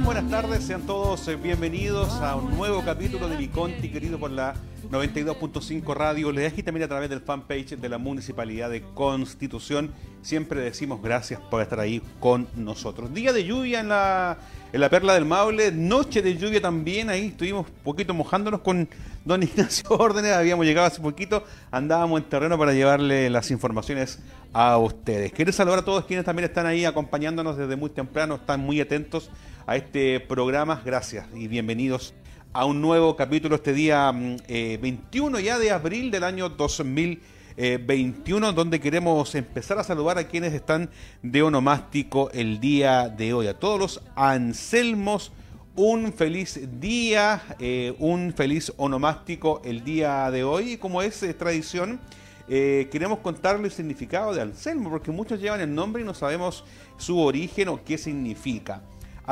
[0.00, 4.54] Buenas tardes, sean todos eh, bienvenidos a un nuevo capítulo de Viconti, querido por la
[4.90, 9.92] 92.5 Radio Le y también a través del fanpage de la Municipalidad de Constitución.
[10.22, 13.12] Siempre decimos gracias por estar ahí con nosotros.
[13.12, 14.38] Día de lluvia en la,
[14.72, 18.88] en la Perla del Maule, noche de lluvia también, ahí estuvimos poquito mojándonos con
[19.24, 24.18] don Ignacio Órdenes, habíamos llegado hace poquito, andábamos en terreno para llevarle las informaciones
[24.54, 25.32] a ustedes.
[25.32, 29.30] Quiero saludar a todos quienes también están ahí acompañándonos desde muy temprano, están muy atentos
[29.66, 30.82] a este programa.
[30.84, 32.14] Gracias y bienvenidos
[32.52, 38.52] a un nuevo capítulo este día 21 mm, eh, ya de abril del año 2021,
[38.52, 40.90] donde queremos empezar a saludar a quienes están
[41.22, 43.46] de onomástico el día de hoy.
[43.46, 45.32] A todos los Anselmos,
[45.74, 50.76] un feliz día, eh, un feliz onomástico el día de hoy.
[50.76, 52.00] Como es eh, tradición,
[52.48, 56.64] eh, queremos contarle el significado de Anselmo, porque muchos llevan el nombre y no sabemos
[56.96, 58.82] su origen o qué significa.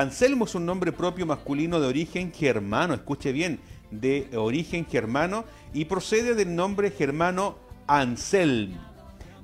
[0.01, 3.61] Anselmo es un nombre propio masculino de origen germano, escuche bien,
[3.91, 8.79] de origen germano y procede del nombre germano Anselm,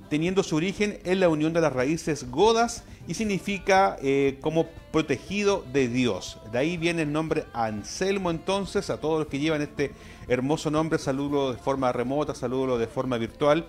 [0.09, 5.63] teniendo su origen en la unión de las raíces godas y significa eh, como protegido
[5.71, 6.39] de Dios.
[6.51, 9.91] De ahí viene el nombre Anselmo entonces, a todos los que llevan este
[10.27, 13.67] hermoso nombre, saludo de forma remota, saludo de forma virtual.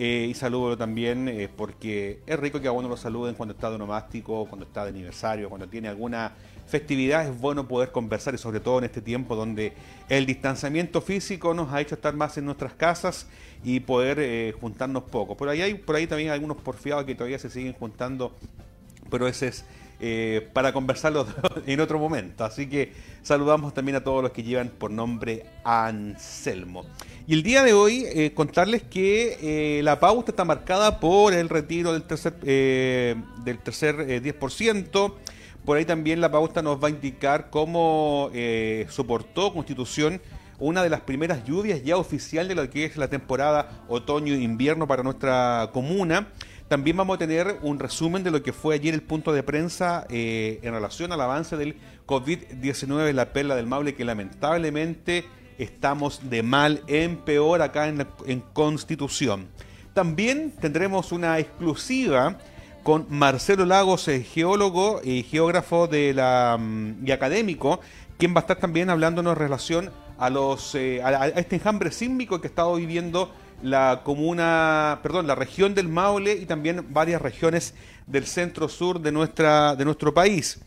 [0.00, 3.68] Eh, y saludo también eh, porque es rico que a uno lo saluden cuando está
[3.68, 6.34] de onomástico, cuando está de aniversario, cuando tiene alguna
[6.68, 7.26] festividad.
[7.26, 9.72] Es bueno poder conversar y sobre todo en este tiempo donde
[10.08, 13.26] el distanciamiento físico nos ha hecho estar más en nuestras casas
[13.64, 15.36] y poder eh, juntarnos poco.
[15.36, 18.36] Por ahí hay por ahí también algunos porfiados que todavía se siguen juntando,
[19.10, 19.64] pero ese es
[20.00, 21.26] eh, para conversarlo
[21.66, 22.44] en otro momento.
[22.44, 26.84] Así que saludamos también a todos los que llevan por nombre Anselmo.
[27.26, 31.48] Y el día de hoy eh, contarles que eh, la pauta está marcada por el
[31.48, 35.14] retiro del tercer, del tercer 10%.
[35.64, 38.30] Por ahí también la pauta nos va a indicar cómo
[38.88, 40.20] soportó Constitución
[40.60, 45.02] una de las primeras lluvias ya oficial de lo que es la temporada otoño-invierno para
[45.02, 46.28] nuestra comuna.
[46.68, 50.06] También vamos a tener un resumen de lo que fue ayer el punto de prensa
[50.10, 55.24] eh, en relación al avance del COVID-19 en la perla del Maule, que lamentablemente
[55.56, 59.48] estamos de mal en peor acá en, Constitución.
[59.94, 62.36] También tendremos una exclusiva
[62.82, 67.80] con Marcelo Lagos, eh, geólogo y geógrafo de la, mm, y académico,
[68.18, 72.42] quien va a estar también hablándonos en relación a, los, eh, a este enjambre sísmico
[72.42, 73.32] que ha estado viviendo
[73.62, 77.74] la comuna, perdón, la región del Maule y también varias regiones
[78.06, 80.60] del centro sur de, nuestra, de nuestro país.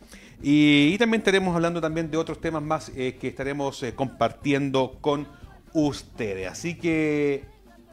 [0.43, 5.27] Y, también estaremos hablando también de otros temas más eh, que estaremos eh, compartiendo con
[5.73, 6.49] ustedes.
[6.49, 7.43] Así que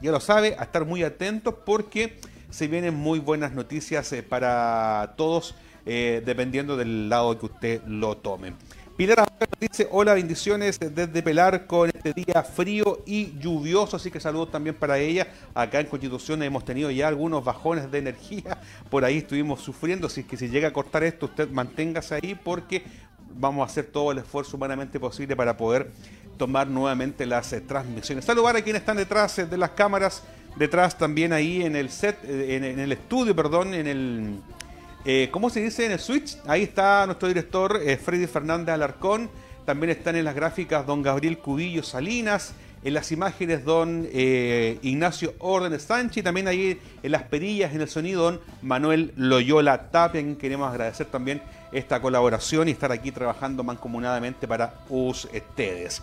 [0.01, 5.13] ya lo sabe, a estar muy atentos porque se vienen muy buenas noticias eh, para
[5.17, 5.55] todos,
[5.85, 8.53] dependiendo del lado que usted lo tome.
[8.99, 9.25] Pilar
[9.61, 14.75] dice, hola, bendiciones desde Pelar con este día frío y lluvioso, así que saludos también
[14.75, 15.25] para ella.
[15.55, 20.25] Acá en Constitución hemos tenido ya algunos bajones de energía, por ahí estuvimos sufriendo, así
[20.25, 22.83] que si llega a cortar esto, usted manténgase ahí porque
[23.35, 25.93] vamos a hacer todo el esfuerzo humanamente posible para poder
[26.35, 28.25] tomar nuevamente las eh, transmisiones.
[28.25, 30.23] Saludar a quienes están detrás eh, de las cámaras,
[30.57, 34.41] detrás también ahí en el set, eh, en el estudio, perdón, en el
[35.05, 36.37] eh, ¿Cómo se dice en el Switch?
[36.45, 39.29] Ahí está nuestro director eh, Freddy Fernández Alarcón.
[39.65, 42.53] También están en las gráficas don Gabriel Cubillo Salinas.
[42.83, 46.17] En las imágenes don eh, Ignacio Orden Sánchez.
[46.17, 50.21] Y también ahí en las perillas, en el sonido, don Manuel Loyola Tapia.
[50.37, 56.01] queremos agradecer también esta colaboración y estar aquí trabajando mancomunadamente para ustedes.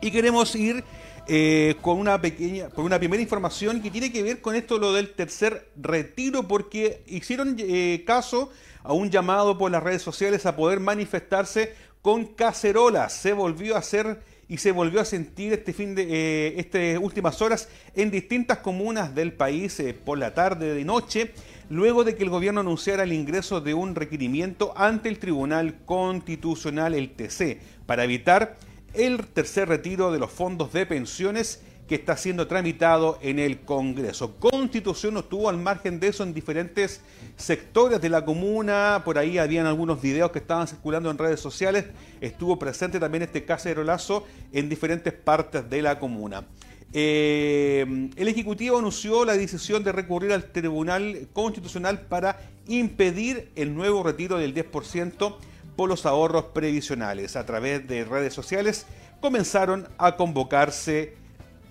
[0.00, 0.84] Y queremos ir
[1.30, 4.94] eh, con una pequeña, con una primera información que tiene que ver con esto lo
[4.94, 8.50] del tercer retiro, porque hicieron eh, caso
[8.82, 13.12] a un llamado por las redes sociales a poder manifestarse con cacerolas.
[13.12, 17.42] Se volvió a hacer y se volvió a sentir este fin de eh, estas últimas
[17.42, 21.32] horas en distintas comunas del país por la tarde de noche,
[21.68, 26.94] luego de que el gobierno anunciara el ingreso de un requerimiento ante el Tribunal Constitucional,
[26.94, 28.56] el TC, para evitar
[28.94, 34.36] el tercer retiro de los fondos de pensiones que está siendo tramitado en el Congreso.
[34.36, 37.00] Constitución no estuvo al margen de eso en diferentes
[37.36, 41.86] sectores de la comuna, por ahí habían algunos videos que estaban circulando en redes sociales,
[42.20, 46.44] estuvo presente también este cacerolazo en diferentes partes de la comuna.
[46.92, 54.02] Eh, el Ejecutivo anunció la decisión de recurrir al Tribunal Constitucional para impedir el nuevo
[54.02, 55.36] retiro del 10%
[55.78, 57.36] por los ahorros previsionales.
[57.36, 58.84] A través de redes sociales
[59.20, 61.14] comenzaron a convocarse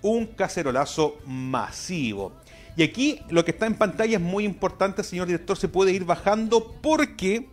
[0.00, 2.32] un cacerolazo masivo.
[2.74, 6.06] Y aquí lo que está en pantalla es muy importante, señor director, se puede ir
[6.06, 7.50] bajando porque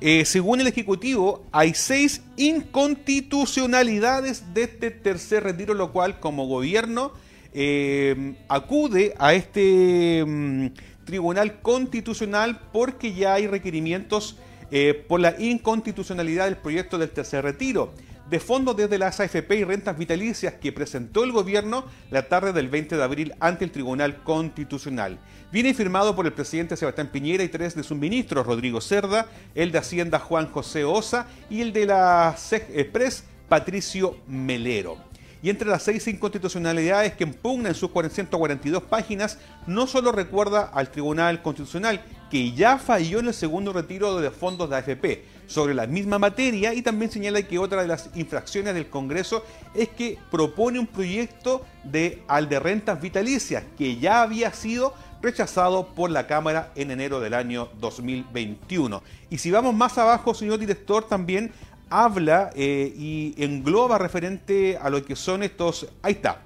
[0.00, 7.12] Eh, según el Ejecutivo, hay seis inconstitucionalidades de este tercer retiro, lo cual como gobierno
[7.52, 10.68] eh, acude a este mm,
[11.04, 14.38] Tribunal Constitucional porque ya hay requerimientos
[14.72, 17.92] eh, por la inconstitucionalidad del proyecto del tercer retiro
[18.30, 22.68] de fondos desde las AFP y rentas vitalicias que presentó el gobierno la tarde del
[22.68, 25.18] 20 de abril ante el Tribunal Constitucional.
[25.52, 29.70] Viene firmado por el presidente Sebastián Piñera y tres de sus ministros, Rodrigo Cerda, el
[29.70, 34.96] de Hacienda Juan José Osa y el de la SEC Express, Patricio Melero.
[35.42, 40.90] Y entre las seis inconstitucionalidades que impugna en sus 442 páginas, no solo recuerda al
[40.90, 42.02] Tribunal Constitucional,
[42.32, 46.72] que ya falló en el segundo retiro de fondos de AFP, sobre la misma materia
[46.72, 49.44] y también señala que otra de las infracciones del Congreso
[49.74, 55.88] es que propone un proyecto de al de rentas vitalicias que ya había sido rechazado
[55.88, 59.02] por la Cámara en enero del año 2021.
[59.28, 61.52] Y si vamos más abajo, señor director, también
[61.90, 65.86] habla eh, y engloba referente a lo que son estos...
[66.00, 66.40] Ahí está.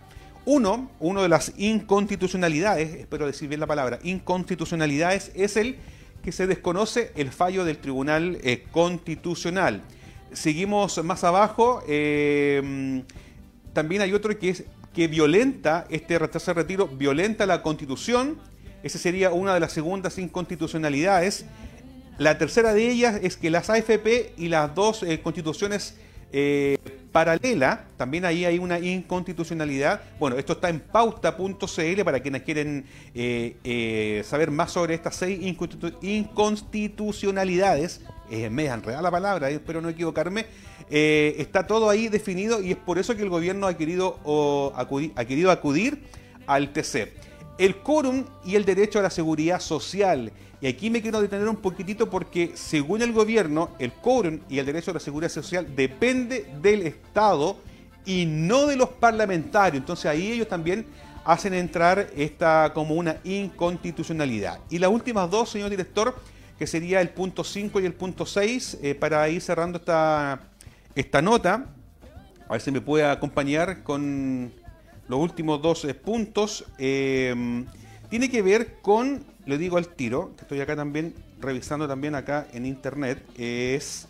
[0.46, 5.76] Uno, uno de las inconstitucionalidades, espero decir bien la palabra, inconstitucionalidades, es el
[6.22, 9.82] que se desconoce el fallo del Tribunal eh, Constitucional.
[10.32, 11.82] Seguimos más abajo.
[11.88, 13.02] Eh,
[13.72, 14.64] también hay otro que es
[14.94, 18.38] que violenta este tercer retiro, violenta la Constitución.
[18.84, 21.44] Esa sería una de las segundas inconstitucionalidades.
[22.19, 25.96] La tercera de ellas es que las AFP y las dos eh, constituciones
[26.32, 26.78] eh,
[27.16, 30.02] paralela, también ahí hay una inconstitucionalidad.
[30.18, 32.84] Bueno, esto está en pauta.cl para quienes quieren
[33.14, 35.40] eh, eh, saber más sobre estas seis
[36.02, 38.02] inconstitucionalidades.
[38.30, 40.44] Es media enredada la palabra, espero no equivocarme.
[40.90, 44.20] está todo ahí definido y es por eso que el gobierno ha querido,
[44.76, 46.02] acudir, ha querido acudir
[46.46, 47.14] al TC.
[47.56, 51.56] El quórum y el derecho a la seguridad social y aquí me quiero detener un
[51.56, 56.50] poquitito porque según el gobierno, el quórum y el derecho a la seguridad social depende
[56.62, 57.58] del Estado
[58.06, 59.82] y no de los parlamentarios.
[59.82, 60.87] Entonces ahí ellos también
[61.25, 64.61] hacen entrar esta como una inconstitucionalidad.
[64.70, 66.14] Y las últimas dos, señor director,
[66.59, 70.41] que sería el punto 5 y el punto 6, eh, para ir cerrando esta,
[70.94, 71.67] esta nota,
[72.49, 74.52] a ver si me puede acompañar con
[75.09, 77.64] los últimos dos eh, puntos, eh,
[78.09, 82.46] tiene que ver con le digo al tiro, que estoy acá también revisando también acá
[82.52, 84.08] en internet, es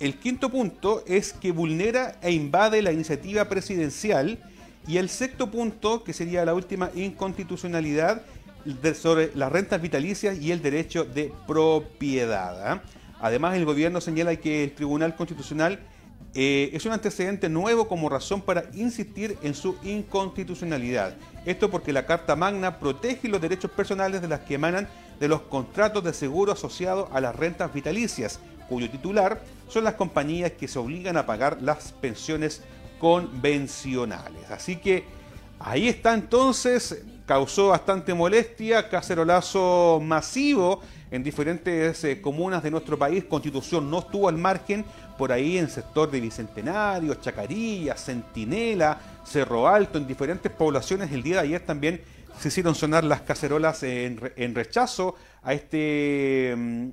[0.00, 4.38] el quinto punto es que vulnera e invade la iniciativa presidencial
[4.86, 8.22] y el sexto punto, que sería la última inconstitucionalidad
[8.94, 12.68] sobre las rentas vitalicias y el derecho de propiedad.
[12.68, 12.82] ¿ah?
[13.20, 15.78] Además, el gobierno señala que el Tribunal Constitucional
[16.34, 21.14] eh, es un antecedente nuevo como razón para insistir en su inconstitucionalidad.
[21.46, 24.88] Esto porque la Carta Magna protege los derechos personales de las que emanan
[25.20, 30.52] de los contratos de seguro asociados a las rentas vitalicias, cuyo titular son las compañías
[30.52, 32.62] que se obligan a pagar las pensiones
[32.98, 34.50] convencionales.
[34.50, 35.04] Así que
[35.60, 43.24] ahí está entonces, causó bastante molestia, cacerolazo masivo en diferentes eh, comunas de nuestro país.
[43.24, 44.84] Constitución no estuvo al margen
[45.16, 51.12] por ahí en sector de Bicentenario, Chacarilla, Centinela, Cerro Alto, en diferentes poblaciones.
[51.12, 52.00] El día de ayer también
[52.38, 54.18] se hicieron sonar las cacerolas en,
[54.54, 56.88] rechazo a este mm,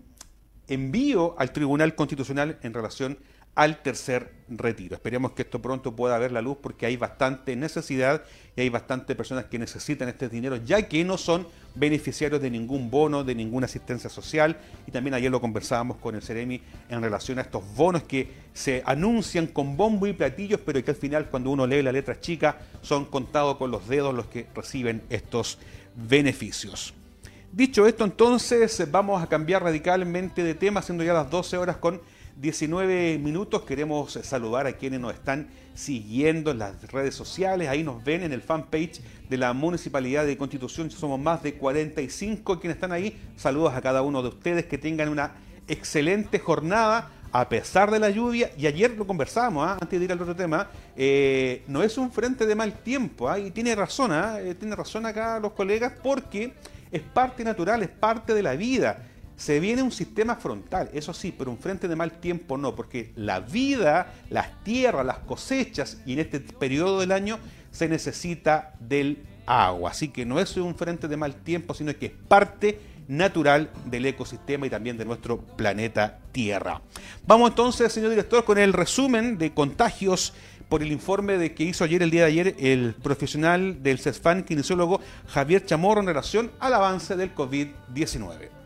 [0.67, 3.17] envío al Tribunal Constitucional en relación
[3.55, 4.95] al tercer retiro.
[4.95, 8.23] Esperemos que esto pronto pueda ver la luz porque hay bastante necesidad
[8.55, 12.89] y hay bastantes personas que necesitan este dinero ya que no son beneficiarios de ningún
[12.89, 17.39] bono, de ninguna asistencia social y también ayer lo conversábamos con el Ceremi en relación
[17.39, 21.49] a estos bonos que se anuncian con bombo y platillos pero que al final cuando
[21.49, 25.59] uno lee la letra chica son contados con los dedos los que reciben estos
[25.95, 26.93] beneficios.
[27.51, 32.01] Dicho esto entonces vamos a cambiar radicalmente de tema siendo ya las 12 horas con
[32.41, 33.61] 19 minutos.
[33.61, 37.69] Queremos saludar a quienes nos están siguiendo en las redes sociales.
[37.69, 40.89] Ahí nos ven en el fanpage de la Municipalidad de Constitución.
[40.89, 43.15] Somos más de 45 quienes están ahí.
[43.35, 44.65] Saludos a cada uno de ustedes.
[44.65, 45.35] Que tengan una
[45.67, 49.77] excelente jornada a pesar de la lluvia, y ayer lo conversamos, ¿ah?
[49.79, 50.67] antes de ir al otro tema,
[50.97, 53.39] eh, no es un frente de mal tiempo, ¿ah?
[53.39, 54.41] y tiene razón, ¿ah?
[54.41, 56.53] eh, tiene razón acá los colegas, porque
[56.91, 59.10] es parte natural, es parte de la vida.
[59.41, 63.11] Se viene un sistema frontal, eso sí, pero un frente de mal tiempo no, porque
[63.15, 67.39] la vida, las tierras, las cosechas y en este periodo del año
[67.71, 69.89] se necesita del agua.
[69.89, 74.05] Así que no es un frente de mal tiempo, sino que es parte natural del
[74.05, 76.79] ecosistema y también de nuestro planeta Tierra.
[77.25, 80.35] Vamos entonces, señor director, con el resumen de contagios
[80.69, 84.43] por el informe de que hizo ayer, el día de ayer, el profesional del CESFAN,
[84.43, 88.60] kinesiólogo Javier Chamorro, en relación al avance del COVID-19.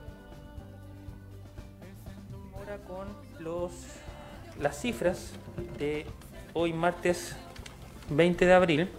[4.60, 5.34] Las cifras
[5.78, 6.06] de
[6.54, 7.36] hoy martes
[8.10, 8.90] 20 de abril.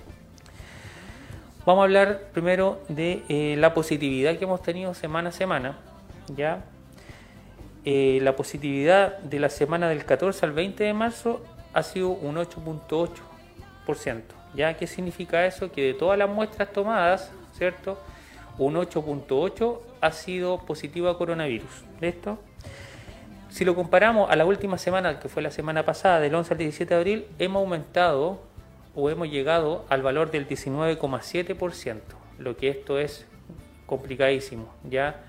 [1.65, 5.79] Vamos a hablar primero de eh, la positividad que hemos tenido semana a semana.
[6.35, 6.65] ¿ya?
[7.85, 12.37] Eh, la positividad de la semana del 14 al 20 de marzo ha sido un
[12.37, 14.23] 8.8%.
[14.55, 15.71] ¿Ya qué significa eso?
[15.71, 17.99] Que de todas las muestras tomadas, ¿cierto?
[18.59, 21.85] Un 8.8 ha sido positivo a coronavirus.
[22.01, 22.39] ¿Listo?
[23.57, 26.59] Si lo comparamos a la última semana, que fue la semana pasada, del 11 al
[26.59, 28.43] 17 de abril, hemos aumentado
[28.95, 32.01] o hemos llegado al valor del 19,7%,
[32.39, 33.27] lo que esto es
[33.87, 35.25] complicadísimo, ¿ya?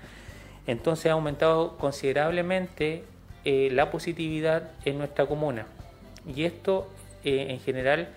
[0.66, 3.02] Entonces ha aumentado considerablemente
[3.46, 5.64] eh, la positividad en nuestra comuna.
[6.26, 6.86] Y esto
[7.24, 8.10] eh, en general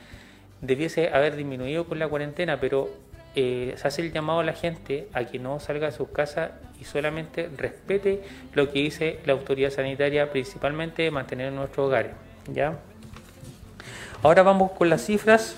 [0.59, 2.89] debiese haber disminuido con la cuarentena, pero
[3.35, 6.51] eh, se hace el llamado a la gente a que no salga de sus casas
[6.79, 8.23] y solamente respete
[8.53, 12.11] lo que dice la autoridad sanitaria, principalmente mantener nuestros hogares.
[12.51, 12.79] ¿ya?
[14.21, 15.55] Ahora vamos con las cifras.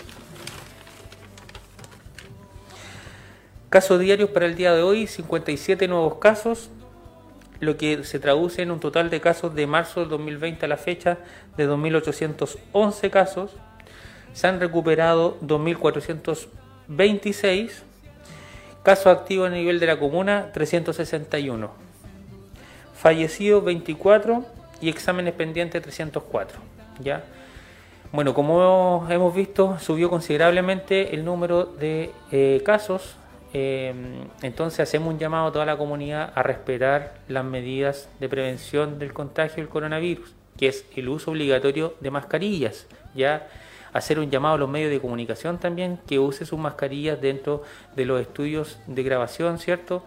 [3.70, 6.70] Casos diarios para el día de hoy, 57 nuevos casos,
[7.60, 10.77] lo que se traduce en un total de casos de marzo del 2020 a la
[10.77, 11.18] fecha
[11.58, 13.51] de 2.811 casos.
[14.34, 15.38] Se han recuperado
[16.90, 17.84] 2.426
[18.84, 21.72] casos activos a nivel de la comuna, 361.
[22.96, 24.46] Fallecidos 24
[24.82, 26.60] y exámenes pendientes 304.
[27.00, 27.24] ¿ya?
[28.12, 33.16] Bueno, como hemos visto, subió considerablemente el número de eh, casos.
[33.54, 33.94] Eh,
[34.42, 39.13] entonces hacemos un llamado a toda la comunidad a respetar las medidas de prevención del
[39.13, 42.88] contagio del coronavirus, que es el uso obligatorio de mascarillas.
[43.16, 43.48] Ya
[43.94, 47.64] hacer un llamado a los medios de comunicación también que use sus mascarillas dentro
[47.96, 50.04] de los estudios de grabación, ¿cierto?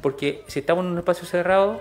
[0.00, 1.80] Porque si estamos en un espacio cerrado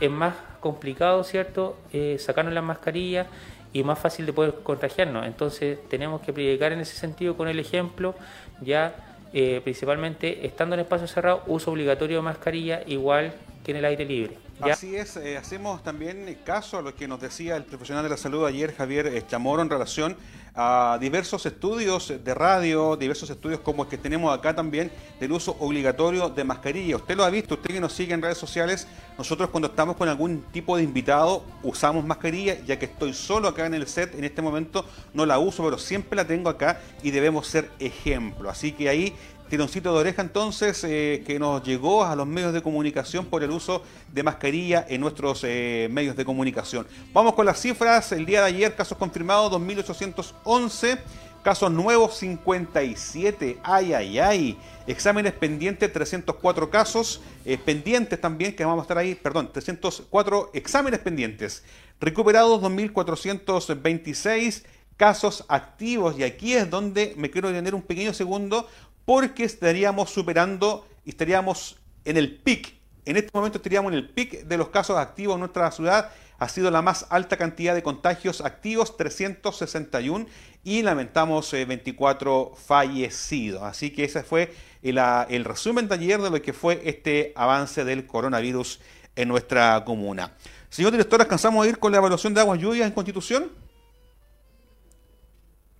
[0.00, 1.76] es más complicado, ¿cierto?
[1.92, 3.26] Eh, sacarnos las mascarillas
[3.72, 5.26] y más fácil de poder contagiarnos.
[5.26, 8.14] Entonces tenemos que predicar en ese sentido con el ejemplo,
[8.60, 8.94] ya
[9.32, 14.04] eh, principalmente estando en espacio cerrado, uso obligatorio de mascarilla igual que en el aire
[14.04, 14.38] libre.
[14.60, 18.16] Así es, eh, hacemos también caso a lo que nos decía el profesional de la
[18.16, 20.16] salud ayer, Javier Chamorro, en relación
[20.56, 25.54] a diversos estudios de radio, diversos estudios como el que tenemos acá también, del uso
[25.60, 26.96] obligatorio de mascarilla.
[26.96, 30.08] Usted lo ha visto, usted que nos sigue en redes sociales, nosotros cuando estamos con
[30.08, 34.24] algún tipo de invitado usamos mascarilla, ya que estoy solo acá en el set, en
[34.24, 38.48] este momento no la uso, pero siempre la tengo acá y debemos ser ejemplo.
[38.48, 39.14] Así que ahí
[39.48, 43.50] tironcito de oreja entonces eh, que nos llegó a los medios de comunicación por el
[43.50, 46.86] uso de mascarilla en nuestros eh, medios de comunicación.
[47.12, 48.12] Vamos con las cifras.
[48.12, 50.98] El día de ayer casos confirmados 2.811,
[51.42, 54.58] casos nuevos 57, ay, ay, ay.
[54.86, 61.00] Exámenes pendientes 304 casos, eh, pendientes también que vamos a estar ahí, perdón, 304 exámenes
[61.00, 61.62] pendientes.
[62.00, 64.64] Recuperados 2.426
[64.96, 68.66] casos activos y aquí es donde me quiero detener un pequeño segundo
[69.06, 72.74] porque estaríamos superando y estaríamos en el pic.
[73.06, 76.10] En este momento estaríamos en el pic de los casos activos en nuestra ciudad.
[76.38, 80.26] Ha sido la más alta cantidad de contagios activos, 361,
[80.64, 83.62] y lamentamos 24 eh, fallecidos.
[83.62, 87.84] Así que ese fue el, el resumen de ayer de lo que fue este avance
[87.84, 88.80] del coronavirus
[89.14, 90.32] en nuestra comuna.
[90.68, 93.52] Señor director, ¿alcanzamos a ir con la evaluación de aguas lluvias en Constitución?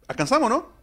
[0.07, 0.77] ¿Alcanzamos, no?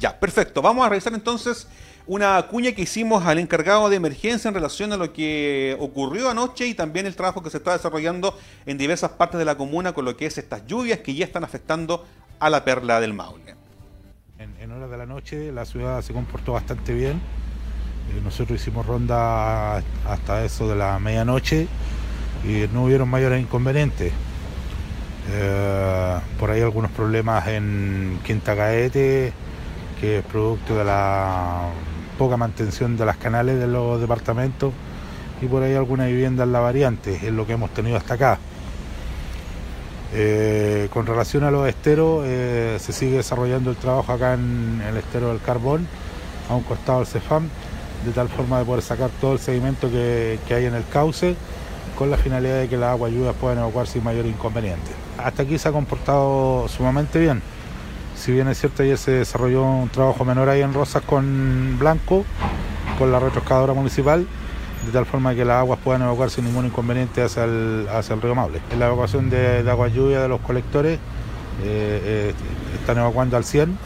[0.00, 0.62] Ya, perfecto.
[0.62, 1.68] Vamos a revisar entonces
[2.06, 6.66] una cuña que hicimos al encargado de emergencia en relación a lo que ocurrió anoche
[6.66, 10.06] y también el trabajo que se está desarrollando en diversas partes de la comuna con
[10.06, 12.06] lo que es estas lluvias que ya están afectando
[12.38, 13.54] a la perla del Maule.
[14.38, 17.18] En, horas de la noche la ciudad se comportó bastante bien.
[17.18, 21.68] Eh, nosotros hicimos ronda hasta eso de la medianoche
[22.42, 24.14] y no hubieron mayores inconvenientes.
[25.30, 29.34] Eh, por ahí algunos problemas en Quinta Gaete
[30.00, 31.68] que es producto de la
[32.18, 34.72] poca mantención de las canales de los departamentos
[35.42, 38.38] y por ahí alguna vivienda en la variante, es lo que hemos tenido hasta acá.
[40.12, 44.96] Eh, con relación a los esteros, eh, se sigue desarrollando el trabajo acá en el
[44.96, 45.86] estero del carbón,
[46.48, 47.48] a un costado del CEFAM,
[48.04, 51.36] de tal forma de poder sacar todo el sedimento que, que hay en el cauce,
[51.96, 54.90] con la finalidad de que las aguas lluvias puedan evacuar sin mayor inconveniente.
[55.18, 57.42] Hasta aquí se ha comportado sumamente bien.
[58.20, 62.26] Si bien es cierto, ayer se desarrolló un trabajo menor ahí en Rosas con Blanco,
[62.98, 64.26] con la retroscadora municipal,
[64.84, 68.20] de tal forma que las aguas puedan evacuar sin ningún inconveniente hacia el, hacia el
[68.20, 68.60] río Maule.
[68.72, 71.00] En la evacuación de, agua lluvia de los colectores eh,
[71.64, 72.34] eh,
[72.78, 73.78] están evacuando al 100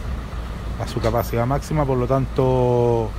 [0.83, 3.11] a su capacidad máxima, por lo tanto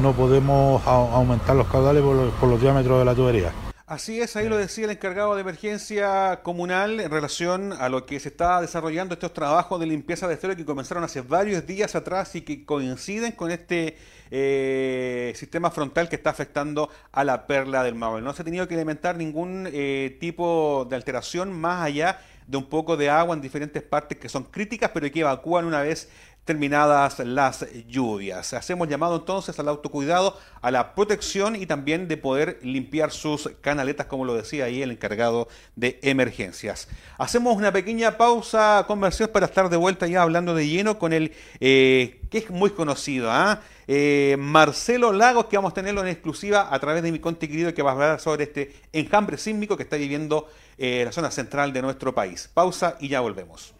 [0.00, 2.04] no podemos aumentar los caudales
[2.38, 3.65] por los diámetros de la tubería.
[3.88, 8.18] Así es, ahí lo decía el encargado de emergencia comunal en relación a lo que
[8.18, 12.34] se está desarrollando estos trabajos de limpieza de estero que comenzaron hace varios días atrás
[12.34, 13.96] y que coinciden con este
[14.32, 18.24] eh, sistema frontal que está afectando a la perla del Maule.
[18.24, 22.64] No se ha tenido que alimentar ningún eh, tipo de alteración más allá de un
[22.64, 26.08] poco de agua en diferentes partes que son críticas, pero que evacúan una vez
[26.46, 28.54] terminadas las lluvias.
[28.54, 34.06] Hacemos llamado entonces al autocuidado, a la protección y también de poder limpiar sus canaletas,
[34.06, 36.88] como lo decía ahí el encargado de emergencias.
[37.18, 41.32] Hacemos una pequeña pausa conversión para estar de vuelta ya hablando de lleno con el
[41.60, 43.60] eh, que es muy conocido, ¿ah?
[43.88, 47.74] eh, Marcelo Lagos, que vamos a tenerlo en exclusiva a través de mi conti querido,
[47.74, 50.48] que va a hablar sobre este enjambre sísmico que está viviendo
[50.78, 52.48] eh, la zona central de nuestro país.
[52.52, 53.75] Pausa y ya volvemos.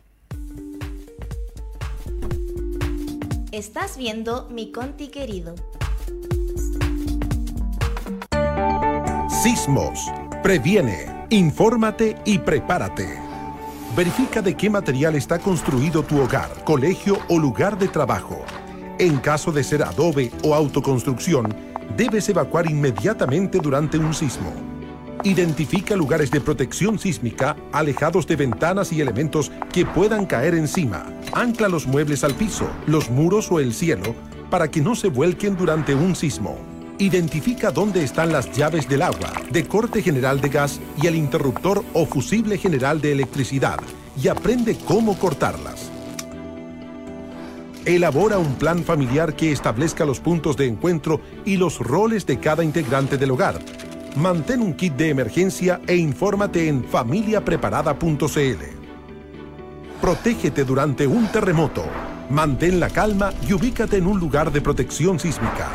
[3.56, 5.54] Estás viendo mi Conti querido.
[9.42, 10.12] Sismos.
[10.42, 13.18] Previene, infórmate y prepárate.
[13.96, 18.44] Verifica de qué material está construido tu hogar, colegio o lugar de trabajo.
[18.98, 21.56] En caso de ser adobe o autoconstrucción,
[21.96, 24.52] debes evacuar inmediatamente durante un sismo.
[25.24, 31.06] Identifica lugares de protección sísmica alejados de ventanas y elementos que puedan caer encima.
[31.32, 34.14] Ancla los muebles al piso, los muros o el cielo
[34.50, 36.58] para que no se vuelquen durante un sismo.
[36.98, 41.84] Identifica dónde están las llaves del agua, de corte general de gas y el interruptor
[41.92, 43.78] o fusible general de electricidad
[44.22, 45.90] y aprende cómo cortarlas.
[47.84, 52.64] Elabora un plan familiar que establezca los puntos de encuentro y los roles de cada
[52.64, 53.58] integrante del hogar
[54.16, 58.64] Mantén un kit de emergencia e infórmate en familiapreparada.cl.
[60.00, 61.84] Protégete durante un terremoto.
[62.30, 65.68] Mantén la calma y ubícate en un lugar de protección sísmica.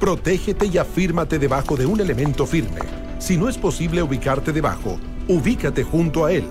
[0.00, 2.80] Protégete y afírmate debajo de un elemento firme.
[3.20, 6.44] Si no es posible ubicarte debajo, ubícate junto a él.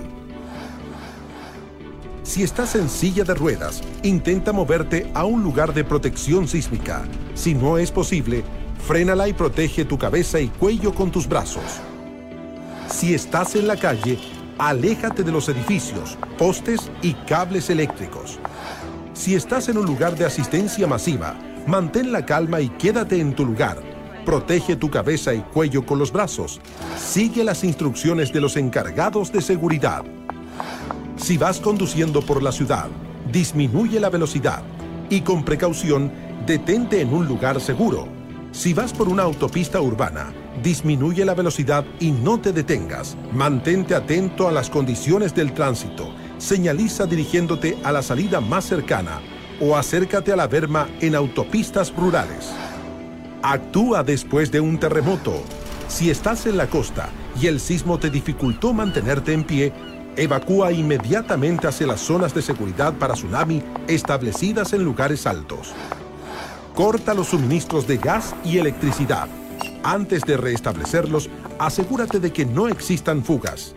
[2.22, 7.04] Si estás en silla de ruedas, intenta moverte a un lugar de protección sísmica.
[7.34, 8.44] Si no es posible,
[8.86, 11.62] Frénala y protege tu cabeza y cuello con tus brazos.
[12.86, 14.18] Si estás en la calle,
[14.58, 18.38] aléjate de los edificios, postes y cables eléctricos.
[19.14, 21.34] Si estás en un lugar de asistencia masiva,
[21.66, 23.78] mantén la calma y quédate en tu lugar.
[24.26, 26.60] Protege tu cabeza y cuello con los brazos.
[26.98, 30.04] Sigue las instrucciones de los encargados de seguridad.
[31.16, 32.90] Si vas conduciendo por la ciudad,
[33.32, 34.62] disminuye la velocidad
[35.08, 36.12] y con precaución
[36.44, 38.13] detente en un lugar seguro
[38.54, 43.16] si vas por una autopista urbana, disminuye la velocidad y no te detengas.
[43.32, 46.14] Mantente atento a las condiciones del tránsito.
[46.38, 49.20] Señaliza dirigiéndote a la salida más cercana
[49.60, 52.52] o acércate a la berma en autopistas rurales.
[53.42, 55.42] Actúa después de un terremoto.
[55.88, 57.08] Si estás en la costa
[57.42, 59.72] y el sismo te dificultó mantenerte en pie,
[60.16, 65.74] evacúa inmediatamente hacia las zonas de seguridad para tsunami establecidas en lugares altos.
[66.74, 69.28] Corta los suministros de gas y electricidad.
[69.84, 73.76] Antes de restablecerlos, asegúrate de que no existan fugas.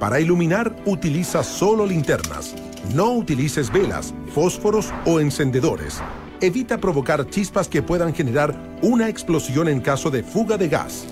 [0.00, 2.54] Para iluminar, utiliza solo linternas.
[2.94, 6.00] No utilices velas, fósforos o encendedores.
[6.40, 11.04] Evita provocar chispas que puedan generar una explosión en caso de fuga de gas.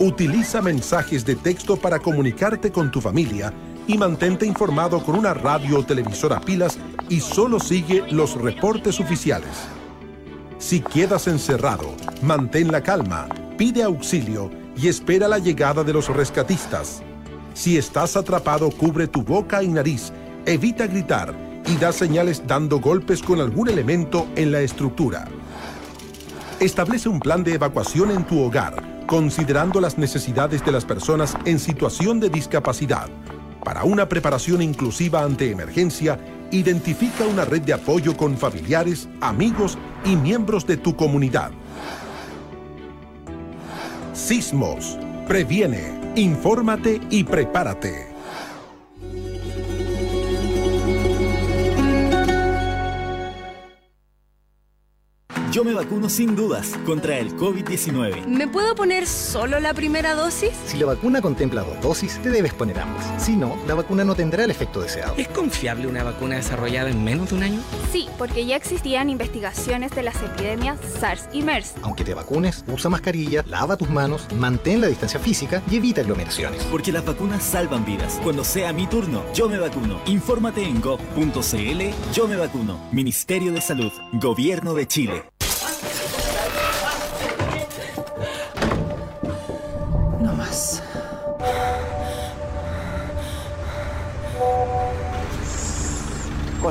[0.00, 3.54] Utiliza mensajes de texto para comunicarte con tu familia
[3.86, 6.78] y mantente informado con una radio o televisor a pilas
[7.08, 9.50] y solo sigue los reportes oficiales.
[10.58, 17.02] Si quedas encerrado, mantén la calma, pide auxilio y espera la llegada de los rescatistas.
[17.54, 20.12] Si estás atrapado, cubre tu boca y nariz,
[20.46, 21.34] evita gritar
[21.66, 25.26] y da señales dando golpes con algún elemento en la estructura.
[26.60, 31.58] Establece un plan de evacuación en tu hogar, considerando las necesidades de las personas en
[31.58, 33.08] situación de discapacidad
[33.64, 36.18] para una preparación inclusiva ante emergencia,
[36.54, 41.50] identifica una red de apoyo con familiares, amigos y miembros de tu comunidad.
[44.12, 44.98] Sismos.
[45.26, 48.13] Previene, infórmate y prepárate.
[55.54, 58.26] Yo me vacuno sin dudas contra el COVID-19.
[58.26, 60.50] ¿Me puedo poner solo la primera dosis?
[60.66, 63.22] Si la vacuna contempla dos dosis, te debes poner ambas.
[63.22, 65.14] Si no, la vacuna no tendrá el efecto deseado.
[65.16, 67.60] ¿Es confiable una vacuna desarrollada en menos de un año?
[67.92, 71.74] Sí, porque ya existían investigaciones de las epidemias SARS y MERS.
[71.82, 76.64] Aunque te vacunes, usa mascarilla, lava tus manos, mantén la distancia física y evita aglomeraciones.
[76.64, 78.18] Porque las vacunas salvan vidas.
[78.24, 80.00] Cuando sea mi turno, yo me vacuno.
[80.06, 81.80] Infórmate en gov.cl
[82.12, 82.88] Yo me vacuno.
[82.90, 83.92] Ministerio de Salud.
[84.14, 85.22] Gobierno de Chile.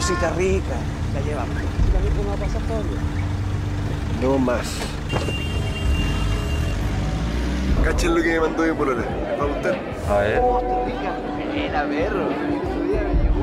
[0.03, 0.75] Cosita rica,
[1.13, 1.55] la llevamos.
[2.17, 2.83] ¿Cómo va a pasar todo?
[4.21, 4.67] No más.
[7.85, 9.01] Cachen lo que me mandó mi polola.
[9.01, 9.79] ¿Les va a gustar?
[10.09, 10.41] A ver.
[11.55, 12.27] Era perro.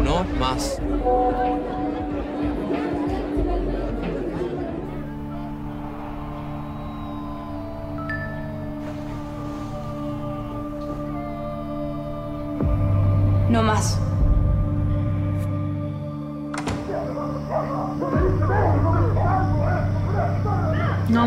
[0.02, 0.78] No más.
[13.48, 13.98] No más.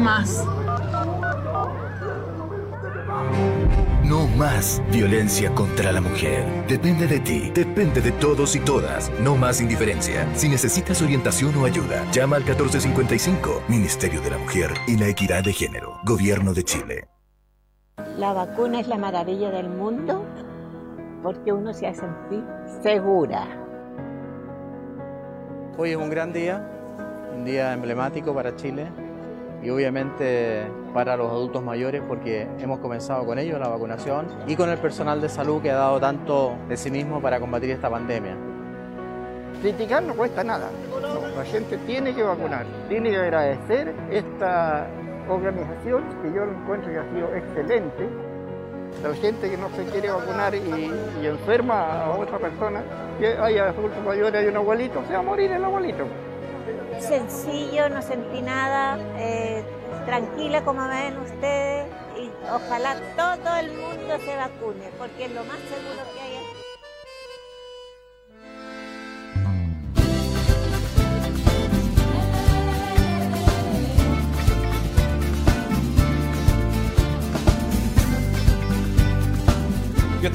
[0.03, 0.45] Más.
[4.03, 6.45] No más violencia contra la mujer.
[6.67, 9.09] Depende de ti, depende de todos y todas.
[9.21, 10.27] No más indiferencia.
[10.35, 15.43] Si necesitas orientación o ayuda, llama al 1455, Ministerio de la Mujer y la Equidad
[15.43, 17.07] de Género, Gobierno de Chile.
[18.17, 20.25] La vacuna es la maravilla del mundo
[21.23, 22.43] porque uno se hace sentir
[22.81, 23.47] segura.
[25.77, 26.67] Hoy es un gran día,
[27.33, 28.91] un día emblemático para Chile
[29.63, 34.69] y obviamente para los adultos mayores porque hemos comenzado con ellos la vacunación y con
[34.69, 38.35] el personal de salud que ha dado tanto de sí mismo para combatir esta pandemia.
[39.61, 40.69] Criticar no cuesta nada,
[41.01, 44.87] No, la gente tiene que vacunar, tiene que agradecer esta
[45.29, 48.09] organización que yo encuentro que ha sido excelente.
[49.01, 52.83] La gente que no se quiere vacunar y, y enferma a otra persona,
[53.19, 56.05] que haya adultos mayores y un abuelito, se va a morir el abuelito.
[57.07, 59.63] Sencillo, no sentí nada, eh,
[60.05, 61.87] tranquila como ven ustedes
[62.17, 66.12] y ojalá todo el mundo se vacune porque es lo más seguro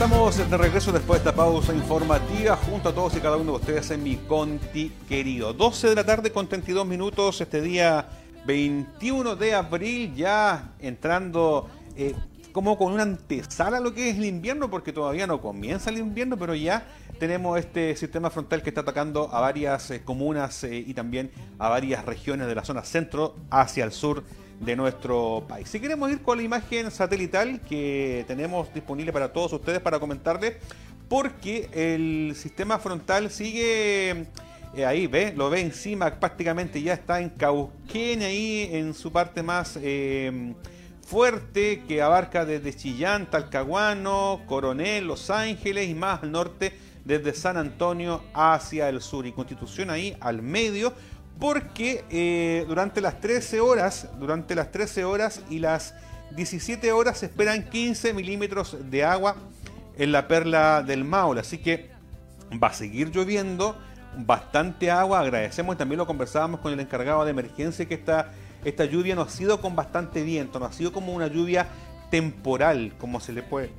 [0.09, 3.59] estamos de regreso después de esta pausa informativa junto a todos y cada uno de
[3.59, 5.53] ustedes en mi Conti querido.
[5.53, 8.09] 12 de la tarde con 32 minutos este día
[8.47, 12.15] 21 de abril ya entrando eh,
[12.53, 16.39] como con una antesala lo que es el invierno porque todavía no comienza el invierno
[16.39, 16.87] pero ya
[17.19, 21.69] tenemos este sistema frontal que está atacando a varias eh, comunas eh, y también a
[21.69, 24.25] varias regiones de la zona centro hacia el sur
[24.61, 25.69] de nuestro país.
[25.69, 30.57] Si queremos ir con la imagen satelital que tenemos disponible para todos ustedes para comentarles,
[31.09, 34.27] porque el sistema frontal sigue
[34.75, 39.43] eh, ahí, ve, lo ve encima prácticamente, ya está en Cauquén ahí en su parte
[39.43, 40.55] más eh,
[41.07, 46.73] fuerte que abarca desde Chillán, Talcahuano, Coronel, Los Ángeles y más al norte
[47.07, 50.93] desde San Antonio hacia el sur y Constitución ahí al medio
[51.39, 55.95] porque eh, durante las 13 horas, durante las 13 horas y las
[56.33, 59.37] 17 horas se esperan 15 milímetros de agua
[59.97, 61.91] en la perla del Maule, así que
[62.63, 63.77] va a seguir lloviendo
[64.17, 68.33] bastante agua, agradecemos y también lo conversábamos con el encargado de emergencia que esta,
[68.65, 71.69] esta lluvia no ha sido con bastante viento, no ha sido como una lluvia
[72.11, 73.71] temporal, como se le puede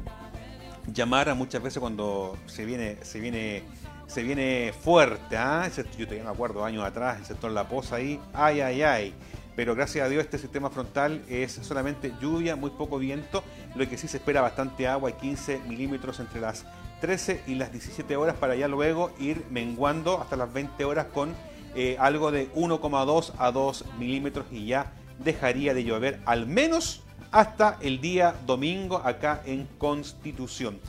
[0.93, 3.63] llamar a muchas veces cuando se viene, se viene
[4.09, 5.69] se viene fuerte, ¿ah?
[5.75, 9.13] Yo todavía me acuerdo años atrás, el sector La Poza ahí, ay, ay, ay.
[9.55, 13.43] Pero gracias a Dios este sistema frontal es solamente lluvia, muy poco viento,
[13.75, 16.65] lo que sí se espera bastante agua, 15 milímetros entre las
[17.01, 21.35] 13 y las 17 horas para ya luego ir menguando hasta las 20 horas con
[21.75, 27.77] eh, algo de 1,2 a 2 milímetros y ya dejaría de llover al menos hasta
[27.81, 30.79] el día domingo acá en Constitución.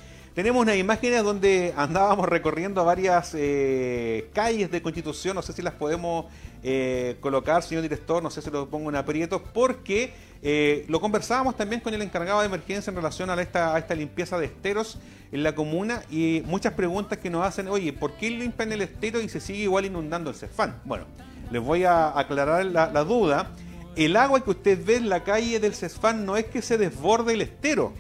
[0.41, 5.75] Tenemos unas imágenes donde andábamos recorriendo varias eh, calles de Constitución, no sé si las
[5.75, 10.99] podemos eh, colocar, señor director, no sé si lo pongo en aprietos, porque eh, lo
[10.99, 14.99] conversábamos también con el encargado de emergencia en relación a esta, limpieza de esteros
[15.31, 19.21] en la comuna y muchas preguntas que nos hacen, oye, ¿por qué limpian el estero
[19.21, 20.81] y se sigue igual inundando el Cefán?
[20.87, 21.05] Bueno,
[21.51, 23.51] les voy a aclarar la, la duda.
[23.95, 27.35] El agua que usted ve en la calle del Cefán no es que se desborde
[27.35, 27.93] el estero,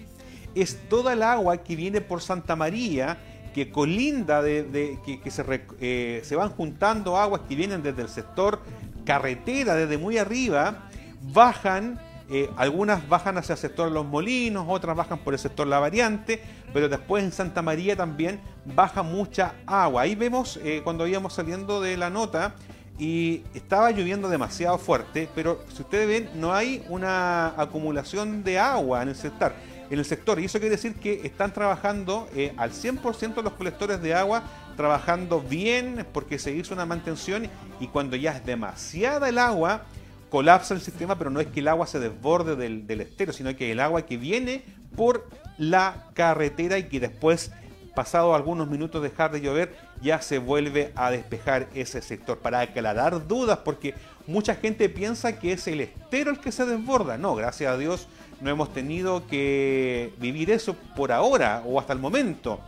[0.54, 3.18] es toda el agua que viene por Santa María,
[3.54, 5.44] que colinda, de, que, se,
[5.80, 8.60] eh, se, van juntando aguas que vienen desde el sector
[9.04, 10.88] carretera, desde muy arriba,
[11.32, 15.80] bajan, eh, algunas bajan hacia el sector Los Molinos, otras bajan por el sector La
[15.80, 16.40] Variante,
[16.72, 20.02] pero después en Santa María también baja mucha agua.
[20.02, 22.54] Ahí vemos eh, cuando íbamos saliendo de la nota,
[23.00, 29.02] y estaba lloviendo demasiado fuerte, pero si ustedes ven, no hay una acumulación de agua
[29.02, 29.54] en el sector
[29.90, 30.40] en el sector.
[30.40, 34.42] Y eso quiere decir que están trabajando eh, al 100% los colectores de agua,
[34.76, 37.48] trabajando bien porque se hizo una mantención
[37.80, 39.82] y cuando ya es demasiada el agua,
[40.30, 43.54] colapsa el sistema, pero no es que el agua se desborde del, del estero, sino
[43.56, 44.62] que el agua que viene
[44.96, 47.50] por la carretera y que después
[47.94, 53.26] pasado algunos minutos dejar de llover, ya se vuelve a despejar ese sector para aclarar
[53.26, 53.94] dudas, porque
[54.26, 57.18] mucha gente piensa que es el estero el que se desborda.
[57.18, 58.08] No, gracias a Dios
[58.40, 62.60] no hemos tenido que vivir eso por ahora o hasta el momento.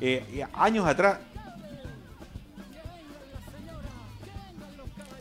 [0.00, 1.18] Eh, años atrás.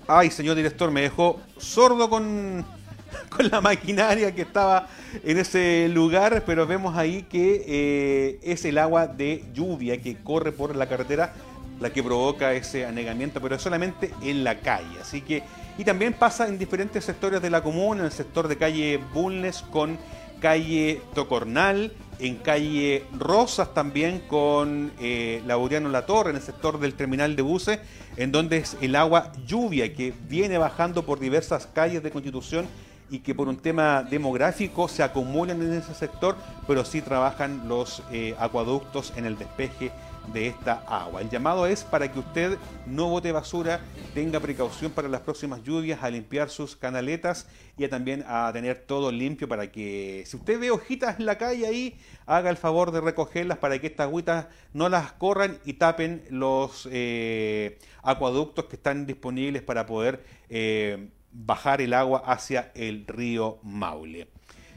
[0.08, 2.66] Ay, señor director, me dejó sordo con,
[3.30, 4.88] con la maquinaria que estaba
[5.24, 10.52] en ese lugar, pero vemos ahí que eh, es el agua de lluvia que corre
[10.52, 11.34] por la carretera
[11.80, 15.00] la que provoca ese anegamiento, pero es solamente en la calle.
[15.02, 15.44] Así que,
[15.78, 19.64] y también pasa en diferentes sectores de la comuna, en el sector de calle Bulnes
[19.72, 19.98] con
[20.40, 26.94] calle Tocornal, en calle Rosas también con eh, Lauriano La Torre, en el sector del
[26.94, 27.80] terminal de buses,
[28.18, 32.66] en donde es el agua lluvia que viene bajando por diversas calles de Constitución
[33.10, 36.36] y que por un tema demográfico se acumulan en ese sector,
[36.68, 39.92] pero sí trabajan los eh, acueductos en el despeje
[40.28, 41.22] de esta agua.
[41.22, 43.82] El llamado es para que usted no bote basura,
[44.14, 49.12] tenga precaución para las próximas lluvias, a limpiar sus canaletas y también a tener todo
[49.12, 53.02] limpio para que si usted ve hojitas en la calle ahí, haga el favor de
[53.02, 59.06] recogerlas para que estas agüitas no las corran y tapen los eh, acueductos que están
[59.06, 64.28] disponibles para poder eh, bajar el agua hacia el río Maule.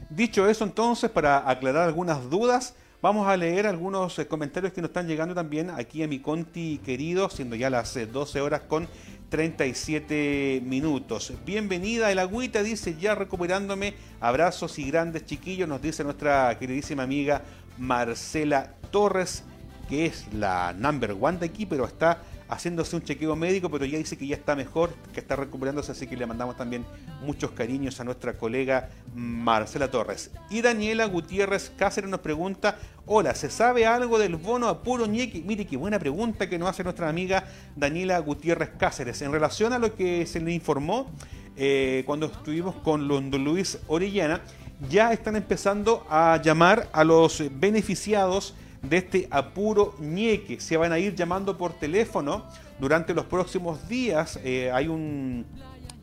[0.09, 4.87] Dicho eso entonces, para aclarar algunas dudas, Vamos a leer algunos eh, comentarios que nos
[4.87, 8.87] están llegando también aquí a mi Conti querido, siendo ya las 12 eh, horas con
[9.27, 11.33] 37 minutos.
[11.45, 13.93] Bienvenida el agüita, dice ya recuperándome.
[14.21, 17.41] Abrazos y grandes chiquillos, nos dice nuestra queridísima amiga
[17.77, 19.43] Marcela Torres,
[19.89, 22.21] que es la number one de aquí, pero está
[22.53, 26.07] haciéndose un chequeo médico, pero ya dice que ya está mejor, que está recuperándose, así
[26.07, 26.85] que le mandamos también
[27.21, 30.31] muchos cariños a nuestra colega Marcela Torres.
[30.49, 35.07] Y Daniela Gutiérrez Cáceres nos pregunta, hola, ¿se sabe algo del bono a puro?
[35.07, 39.21] Mire qué buena pregunta que nos hace nuestra amiga Daniela Gutiérrez Cáceres.
[39.21, 41.11] En relación a lo que se le informó
[41.55, 44.41] eh, cuando estuvimos con Luis Orellana,
[44.89, 50.59] ya están empezando a llamar a los beneficiados de este apuro ñeque.
[50.59, 52.45] Se van a ir llamando por teléfono
[52.79, 54.39] durante los próximos días.
[54.43, 55.45] Eh, hay un.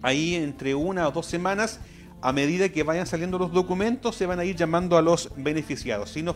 [0.03, 1.79] Ahí entre una o dos semanas,
[2.23, 6.11] a medida que vayan saliendo los documentos, se van a ir llamando a los beneficiados.
[6.11, 6.35] Si no,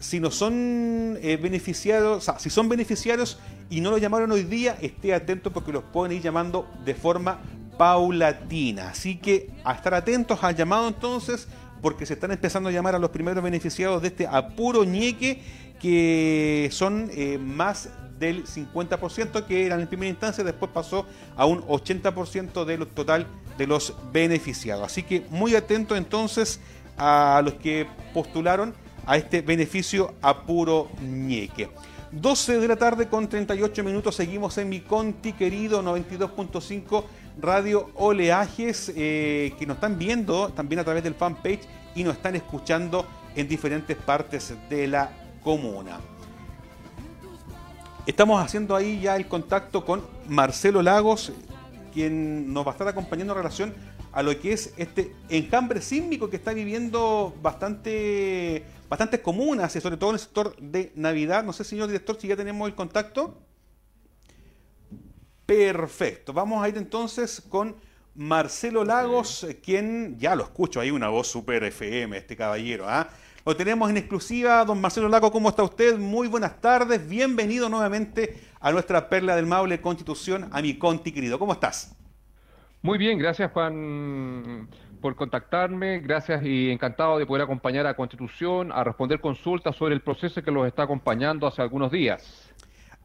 [0.00, 3.38] si no son eh, beneficiados, si son beneficiarios
[3.70, 7.38] y no lo llamaron hoy día, esté atento porque los pueden ir llamando de forma
[7.78, 8.90] paulatina.
[8.90, 11.46] Así que a estar atentos al llamado entonces
[11.80, 15.40] porque se están empezando a llamar a los primeros beneficiados de este apuro ñeque,
[15.80, 21.62] que son eh, más del 50% que eran en primera instancia, después pasó a un
[21.62, 24.84] 80% del total de los beneficiados.
[24.84, 26.60] Así que muy atento entonces
[26.96, 28.74] a los que postularon
[29.06, 31.70] a este beneficio apuro ñeque.
[32.10, 37.04] 12 de la tarde con 38 minutos seguimos en mi Conti querido 92.5
[37.40, 41.60] Radio Oleajes, eh, que nos están viendo también a través del fanpage
[41.94, 45.10] y nos están escuchando en diferentes partes de la
[45.42, 46.00] comuna.
[48.06, 51.32] Estamos haciendo ahí ya el contacto con Marcelo Lagos,
[51.92, 53.74] quien nos va a estar acompañando en relación
[54.12, 59.96] a lo que es este enjambre sísmico que está viviendo bastante, bastantes comunas, y sobre
[59.96, 61.44] todo en el sector de Navidad.
[61.44, 63.38] No sé, señor director, si ya tenemos el contacto.
[65.48, 66.34] Perfecto.
[66.34, 67.74] Vamos a ir entonces con
[68.14, 72.84] Marcelo Lagos, quien ya lo escucho ahí, una voz super FM, este caballero.
[72.86, 73.08] ¿ah?
[73.46, 74.62] Lo tenemos en exclusiva.
[74.66, 75.96] Don Marcelo Lagos, ¿cómo está usted?
[75.96, 77.08] Muy buenas tardes.
[77.08, 81.38] Bienvenido nuevamente a nuestra Perla del Maule Constitución, a mi Conti querido.
[81.38, 81.96] ¿Cómo estás?
[82.82, 84.68] Muy bien, gracias Juan
[85.00, 90.02] por contactarme, gracias y encantado de poder acompañar a Constitución a responder consultas sobre el
[90.02, 92.52] proceso que los está acompañando hace algunos días.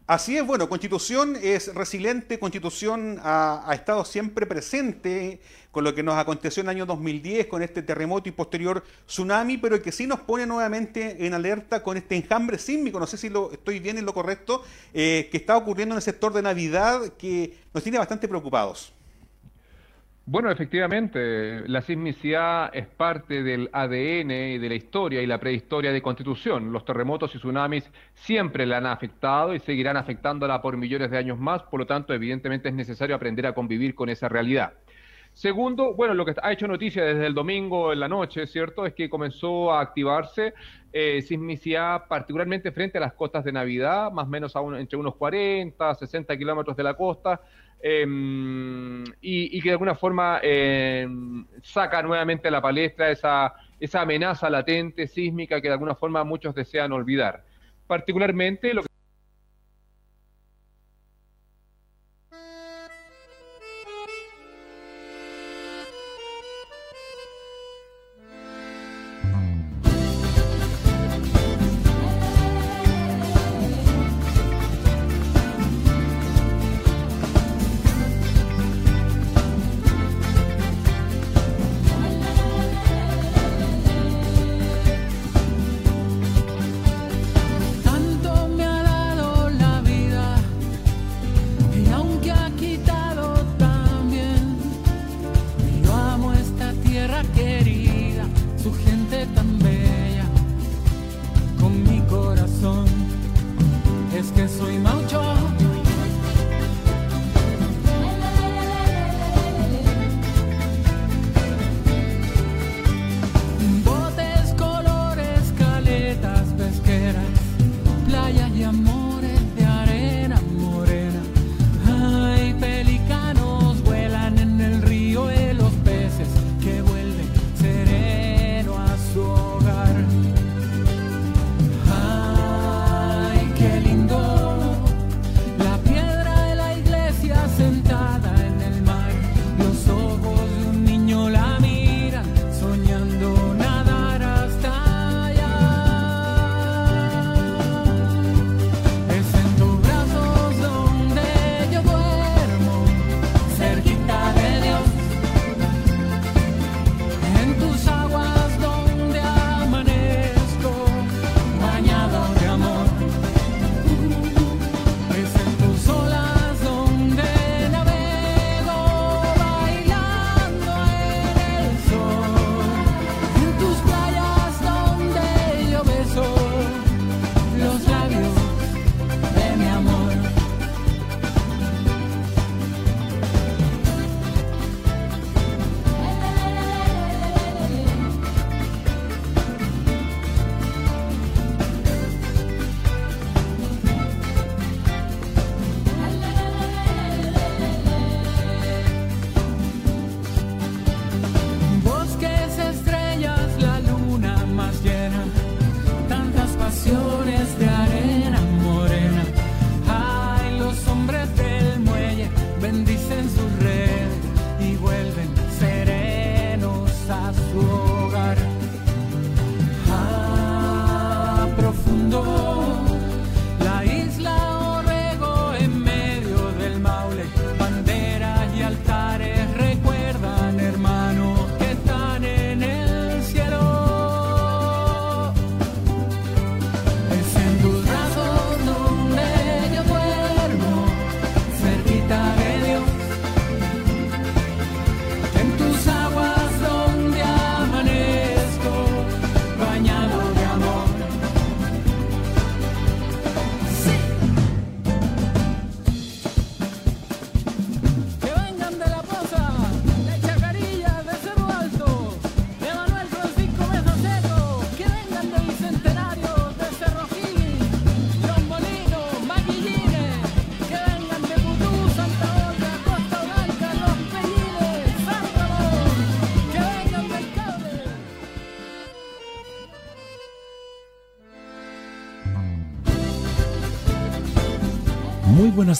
[0.05, 5.39] Así es, bueno, Constitución es resiliente, Constitución ha, estado siempre presente
[5.71, 9.57] con lo que nos aconteció en el año 2010, con este terremoto y posterior tsunami,
[9.57, 13.29] pero que sí nos pone nuevamente en alerta con este enjambre sísmico, no sé si
[13.29, 14.61] lo estoy bien en lo correcto,
[14.93, 18.91] eh, que está ocurriendo en el sector de Navidad, que nos tiene bastante preocupados.
[20.25, 25.91] Bueno, efectivamente, la sismicidad es parte del ADN y de la historia y la prehistoria
[25.91, 26.71] de Constitución.
[26.71, 31.37] Los terremotos y tsunamis siempre la han afectado y seguirán afectándola por millones de años
[31.37, 34.73] más, por lo tanto, evidentemente es necesario aprender a convivir con esa realidad.
[35.33, 38.85] Segundo, bueno, lo que ha hecho noticia desde el domingo en la noche, ¿cierto?
[38.85, 40.53] Es que comenzó a activarse
[40.93, 45.95] eh, sismicidad particularmente frente a las costas de Navidad, más o menos entre unos 40,
[45.95, 47.41] 60 kilómetros de la costa,
[47.85, 54.49] Em, y, que de alguna forma em, saca nuevamente a la palestra esa, esa amenaza
[54.49, 57.43] latente sísmica que de alguna forma muchos desean olvidar.
[57.85, 58.92] particularmente lo que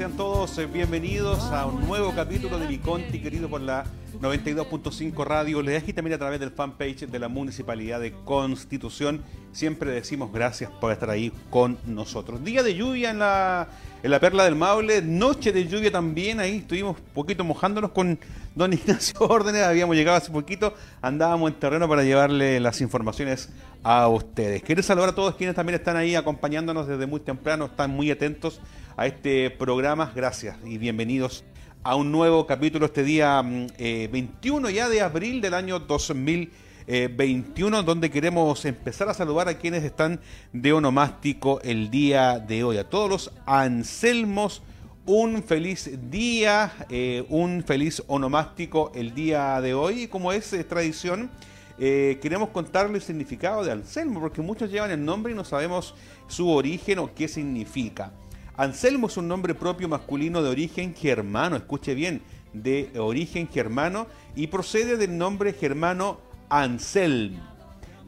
[0.00, 3.84] Sean todos eh, bienvenidos a un nuevo capítulo de Mi Conti, querido por la
[4.18, 5.60] 92.5 Radio.
[5.60, 9.22] Les y también a través del fanpage de la Municipalidad de Constitución.
[9.52, 12.42] Siempre decimos gracias por estar ahí con nosotros.
[12.42, 13.68] Día de lluvia en la,
[14.02, 16.40] en la Perla del Maule, noche de lluvia también.
[16.40, 18.18] Ahí estuvimos un poquito mojándonos con
[18.54, 19.64] don Ignacio Órdenes.
[19.64, 20.72] Habíamos llegado hace poquito,
[21.02, 23.50] andábamos en terreno para llevarle las informaciones
[23.82, 24.62] a ustedes.
[24.62, 28.62] Quiero saludar a todos quienes también están ahí acompañándonos desde muy temprano, están muy atentos
[29.00, 30.12] a este programa.
[30.14, 31.42] Gracias y bienvenidos
[31.82, 37.82] a un nuevo capítulo este día mm, eh, 21 ya de abril del año 2021,
[37.82, 40.20] donde queremos empezar a saludar a quienes están
[40.52, 44.60] de onomástico el día de hoy, a todos los Anselmos.
[45.06, 50.02] un feliz día, eh, un feliz onomástico el día de hoy.
[50.02, 51.30] Y como es eh, tradición,
[51.78, 55.94] eh, queremos contarle el significado de Anselmo, porque muchos llevan el nombre y no sabemos
[56.28, 58.12] su origen o qué significa.
[58.60, 62.20] Anselmo es un nombre propio masculino de origen germano, escuche bien,
[62.52, 64.06] de origen germano
[64.36, 66.18] y procede del nombre germano
[66.50, 67.40] Anselm,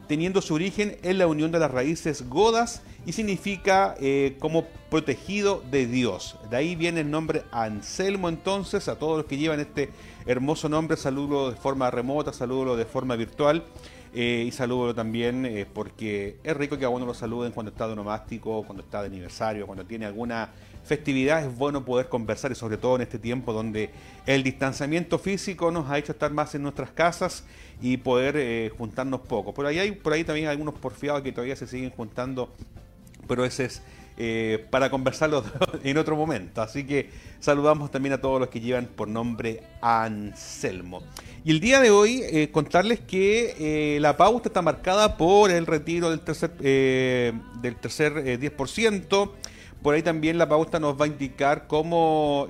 [0.07, 5.63] teniendo su origen en la unión de las raíces godas y significa eh, como protegido
[5.71, 6.35] de Dios.
[6.51, 9.89] De ahí viene el nombre Anselmo entonces, a todos los que llevan este
[10.27, 13.63] hermoso nombre, saludo de forma remota, saludo de forma virtual.
[14.15, 17.87] Eh, y saludo también eh, porque es rico que a uno lo saluden cuando está
[17.87, 20.49] de onomástico, cuando está de aniversario, cuando tiene alguna
[20.83, 21.43] festividad.
[21.43, 23.89] Es bueno poder conversar y sobre todo en este tiempo donde
[24.27, 27.43] el distanciamiento físico nos ha hecho estar más en nuestras casas
[27.81, 29.51] y poder eh, juntarnos poco.
[29.51, 32.53] Por ahí hay por ahí también algunos porfiados que todavía se siguen juntando,
[33.27, 33.81] pero ese es
[34.17, 35.43] eh, para conversarlo
[35.83, 36.61] en otro momento.
[36.61, 37.09] Así que
[37.39, 41.01] saludamos también a todos los que llevan por nombre Anselmo.
[41.43, 45.65] Y el día de hoy eh, contarles que eh, la pauta está marcada por el
[45.65, 49.31] retiro del tercer, del tercer 10%.
[49.81, 52.47] Por ahí también la pauta nos va a indicar cómo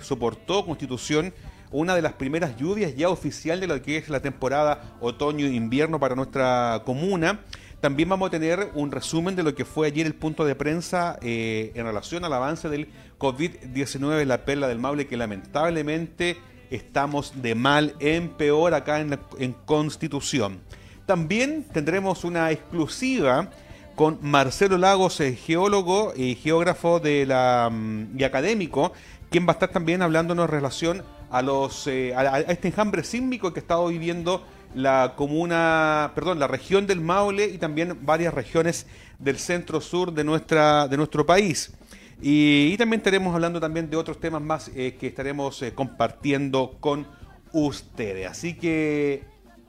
[0.00, 1.32] soportó Constitución
[1.70, 6.14] una de las primeras lluvias ya oficial de lo que es la temporada otoño-invierno para
[6.14, 7.40] nuestra comuna.
[7.80, 11.16] También vamos a tener un resumen de lo que fue ayer el punto de prensa
[11.22, 12.88] eh, en relación al avance del
[13.20, 16.36] COVID-19 en la perla del Maule, que lamentablemente
[16.70, 20.58] estamos de mal en peor acá en, Constitución.
[21.06, 23.48] También tendremos una exclusiva
[23.94, 28.92] con Marcelo Lagos, eh, geólogo y geógrafo de la, mm, y académico,
[29.30, 33.52] quien va a estar también hablándonos en relación a, los, eh, a este enjambre sísmico
[33.52, 34.42] que ha estado viviendo
[34.74, 38.86] la comuna, perdón, la región del Maule y también varias regiones
[39.18, 41.72] del centro sur de, nuestra, de nuestro país.
[42.20, 47.06] Y, también estaremos hablando también de otros temas más eh, que estaremos eh, compartiendo con
[47.52, 48.28] ustedes.
[48.28, 49.22] Así que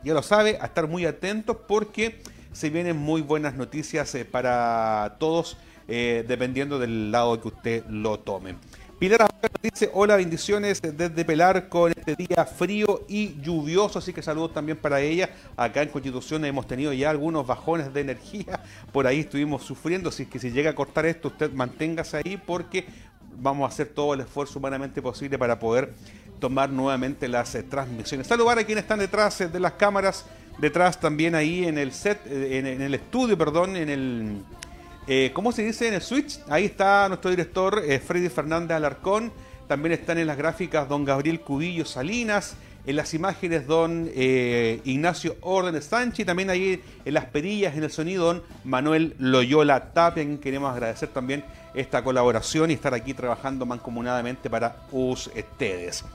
[0.03, 2.19] ya lo sabe, a estar muy atentos porque
[2.51, 8.55] se vienen muy buenas noticias eh, para todos, dependiendo del lado que usted lo tome.
[8.99, 14.21] Pilar Azuela dice, hola, bendiciones desde Pelar con este día frío y lluvioso, así que
[14.21, 15.29] saludos también para ella.
[15.55, 18.59] Acá en Constitución hemos tenido ya algunos bajones de energía,
[18.91, 22.87] por ahí estuvimos sufriendo, así que si llega a cortar esto, usted manténgase ahí porque
[23.37, 25.93] vamos a hacer todo el esfuerzo humanamente posible para poder
[26.41, 28.27] tomar nuevamente las eh, transmisiones.
[28.27, 30.25] Saludar a quienes están detrás eh, de las cámaras,
[30.57, 34.41] detrás también ahí en el set, eh, en el estudio, perdón, en el
[35.11, 36.39] eh, ¿Cómo se dice en el Switch?
[36.49, 39.33] Ahí está nuestro director eh, Freddy Fernández Alarcón.
[39.67, 42.55] También están en las gráficas don Gabriel Cubillo Salinas.
[42.85, 46.19] En las imágenes don eh, Ignacio Orden Sánchez.
[46.19, 50.23] Y también ahí en las perillas, en el sonido, don Manuel Loyola Tapia.
[50.39, 51.43] Queremos agradecer también
[51.73, 56.05] esta colaboración y estar aquí trabajando mancomunadamente para ustedes.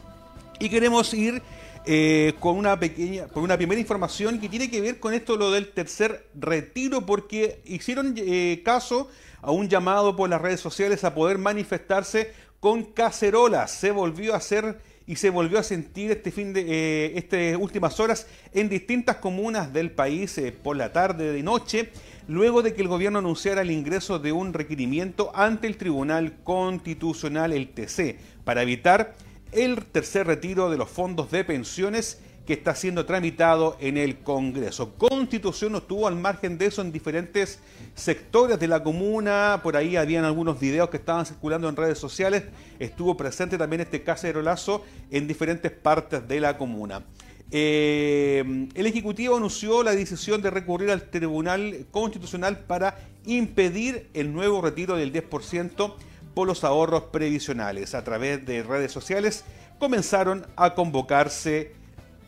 [0.60, 1.42] Y queremos ir
[1.86, 5.50] eh, con una pequeña, con una primera información que tiene que ver con esto lo
[5.50, 9.08] del tercer retiro, porque hicieron eh, caso
[9.42, 13.70] a un llamado por las redes sociales a poder manifestarse con cacerolas.
[13.70, 18.00] Se volvió a hacer y se volvió a sentir este fin de eh, estas últimas
[18.00, 21.90] horas en distintas comunas del país eh, por la tarde de noche
[22.26, 27.52] luego de que el gobierno anunciara el ingreso de un requerimiento ante el Tribunal Constitucional
[27.52, 29.14] el TC para evitar
[29.54, 34.94] el tercer retiro de los fondos de pensiones que está siendo tramitado en el Congreso.
[34.98, 37.58] Constitución no estuvo al margen de eso en diferentes
[37.94, 42.44] sectores de la comuna, por ahí habían algunos videos que estaban circulando en redes sociales,
[42.78, 47.02] estuvo presente también este cacerolazo en diferentes partes de la comuna.
[47.50, 54.60] Eh, el Ejecutivo anunció la decisión de recurrir al Tribunal Constitucional para impedir el nuevo
[54.60, 55.94] retiro del 10%
[56.34, 57.94] por los ahorros previsionales.
[57.94, 59.44] A través de redes sociales
[59.78, 61.72] comenzaron a convocarse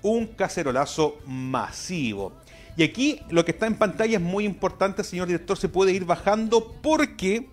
[0.02, 2.32] un cacerolazo masivo.
[2.76, 6.04] Y aquí lo que está en pantalla es muy importante, señor director, se puede ir
[6.04, 7.48] bajando porque,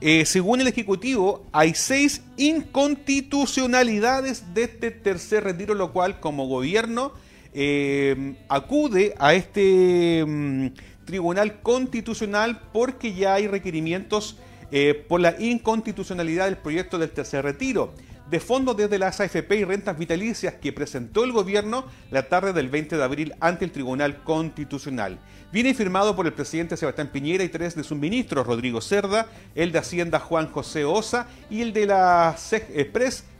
[0.00, 7.12] eh, según el Ejecutivo, hay seis inconstitucionalidades de este tercer retiro, lo cual como gobierno
[7.52, 10.68] eh, acude a este mm,
[11.04, 14.36] Tribunal Constitucional porque ya hay requerimientos
[14.72, 17.92] eh, por la inconstitucionalidad del proyecto del tercer retiro
[18.30, 22.68] de fondos desde las AFP y rentas vitalicias que presentó el gobierno la tarde del
[22.68, 25.18] 20 de abril ante el Tribunal Constitucional.
[25.52, 29.72] Viene firmado por el presidente Sebastián Piñera y tres de sus ministros, Rodrigo Cerda, el
[29.72, 32.92] de Hacienda Juan José Osa y el de la SEC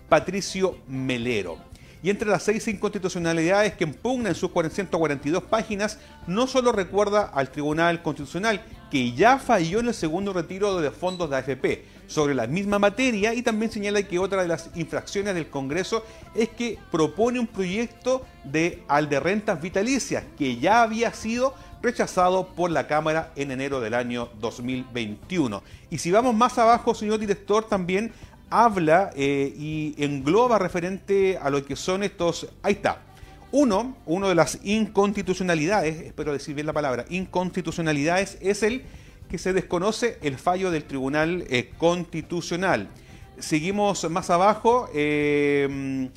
[0.08, 1.58] Patricio Melero.
[2.02, 7.50] Y entre las seis inconstitucionalidades que impugna en sus 442 páginas, no solo recuerda al
[7.50, 12.48] Tribunal Constitucional, que ya falló en el segundo retiro de fondos de AFP, sobre la
[12.48, 17.38] misma materia y también señala que otra de las infracciones del Congreso es que propone
[17.38, 23.30] un proyecto de al de rentas vitalicias que ya había sido rechazado por la Cámara
[23.36, 25.62] en enero del año 2021.
[25.88, 28.12] Y si vamos más abajo, señor director, también
[28.50, 32.48] habla eh, y engloba referente a lo que son estos...
[32.62, 33.02] Ahí está.
[33.52, 38.82] Uno, uno de las inconstitucionalidades, espero decir bien la palabra, inconstitucionalidades, es el
[39.28, 42.88] que se desconoce el fallo del Tribunal eh, Constitucional.
[43.38, 46.08] Seguimos más abajo, eh,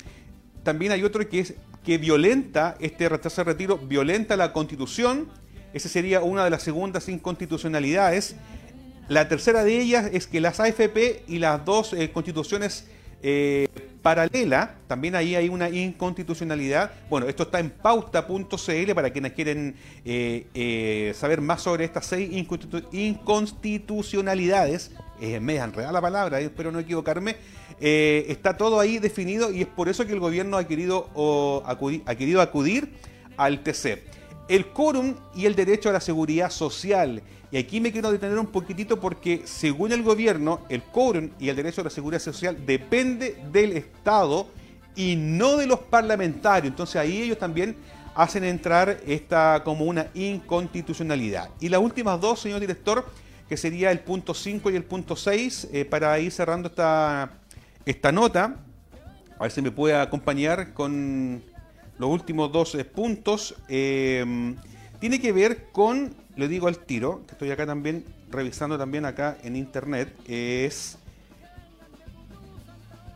[0.62, 1.54] también hay otro que es
[1.84, 5.28] que violenta, este retraso de retiro, violenta la Constitución,
[5.74, 8.36] esa sería una de las segundas inconstitucionalidades.
[9.08, 12.86] La tercera de ellas es que las AFP y las dos eh, constituciones
[13.22, 13.68] eh,
[14.04, 16.92] paralelas, también ahí hay una inconstitucionalidad.
[17.10, 19.74] Bueno, esto está en pauta.cl para quienes quieren
[20.04, 22.30] eh, saber más sobre estas seis
[22.92, 24.92] inconstitucionalidades.
[25.40, 27.34] me enredada la palabra, espero no equivocarme.
[27.80, 32.14] está todo ahí definido y es por eso que el gobierno ha querido, acudir, ha
[32.14, 32.92] querido acudir
[33.36, 34.14] al TC
[34.48, 37.22] el quórum y el derecho a la seguridad social.
[37.54, 41.54] Y aquí me quiero detener un poquitito porque según el gobierno, el quórum y el
[41.54, 44.48] derecho a la seguridad social depende del Estado
[44.96, 46.72] y no de los parlamentarios.
[46.72, 47.76] Entonces ahí ellos también
[48.16, 51.48] hacen entrar esta como una inconstitucionalidad.
[51.60, 53.06] Y las últimas dos, señor director,
[53.48, 57.38] que sería el punto 5 y el punto 6, eh, para ir cerrando esta,
[57.86, 58.56] esta nota.
[59.38, 61.40] A ver si me puede acompañar con
[61.98, 64.56] los últimos dos puntos, eh,
[65.04, 69.36] tiene que ver con, le digo al tiro, que estoy acá también revisando también acá
[69.44, 70.96] en internet, es...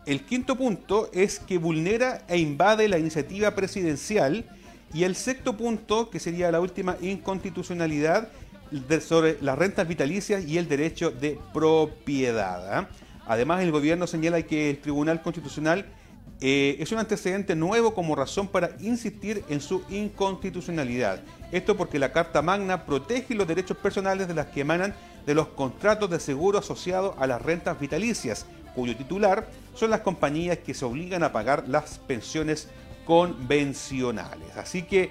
[0.04, 4.44] El quinto punto es que vulnera e invade la iniciativa presidencial
[4.92, 8.28] y el sexto punto, que sería la última inconstitucionalidad
[9.00, 12.70] sobre las rentas vitalicias y el derecho de propiedad.
[12.70, 12.88] ¿ah?
[13.26, 15.86] Además, el gobierno señala que el Tribunal Constitucional
[16.42, 21.22] eh, es un antecedente nuevo como razón para insistir en su inconstitucionalidad.
[21.50, 24.94] Esto porque la Carta Magna protege los derechos personales de las que emanan
[25.24, 30.58] de los contratos de seguro asociados a las rentas vitalicias, cuyo titular son las compañías
[30.58, 32.68] que se obligan a pagar las pensiones
[33.06, 34.56] convencionales.
[34.56, 35.10] Así que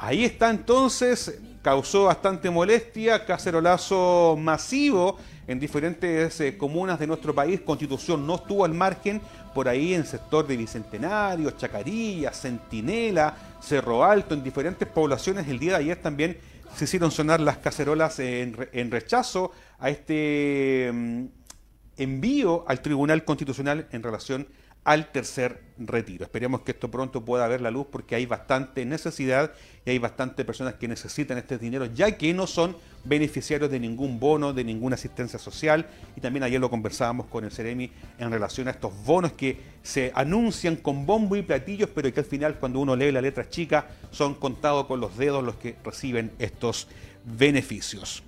[0.00, 7.60] ahí está entonces, causó bastante molestia, cacerolazo masivo en diferentes eh, comunas de nuestro país.
[7.60, 9.20] Constitución no estuvo al margen
[9.54, 15.48] por ahí en sector de Bicentenario, Chacarilla, Centinela, Cerro Alto, en diferentes poblaciones.
[15.48, 16.38] El día de ayer también
[16.76, 21.24] se hicieron sonar las cacerolas en, rechazo a este mm,
[21.96, 24.46] envío al Tribunal Constitucional en relación
[24.88, 26.24] al tercer retiro.
[26.24, 29.52] Esperemos que esto pronto pueda ver la luz porque hay bastante necesidad
[29.84, 32.74] y hay bastante personas que necesitan este dinero ya que no son
[33.04, 35.86] beneficiarios de ningún bono, de ninguna asistencia social
[36.16, 40.10] y también ayer lo conversábamos con el Ceremi en relación a estos bonos que se
[40.14, 43.88] anuncian con bombo y platillos pero que al final cuando uno lee la letra chica
[44.10, 46.88] son contados con los dedos los que reciben estos
[47.26, 48.22] beneficios.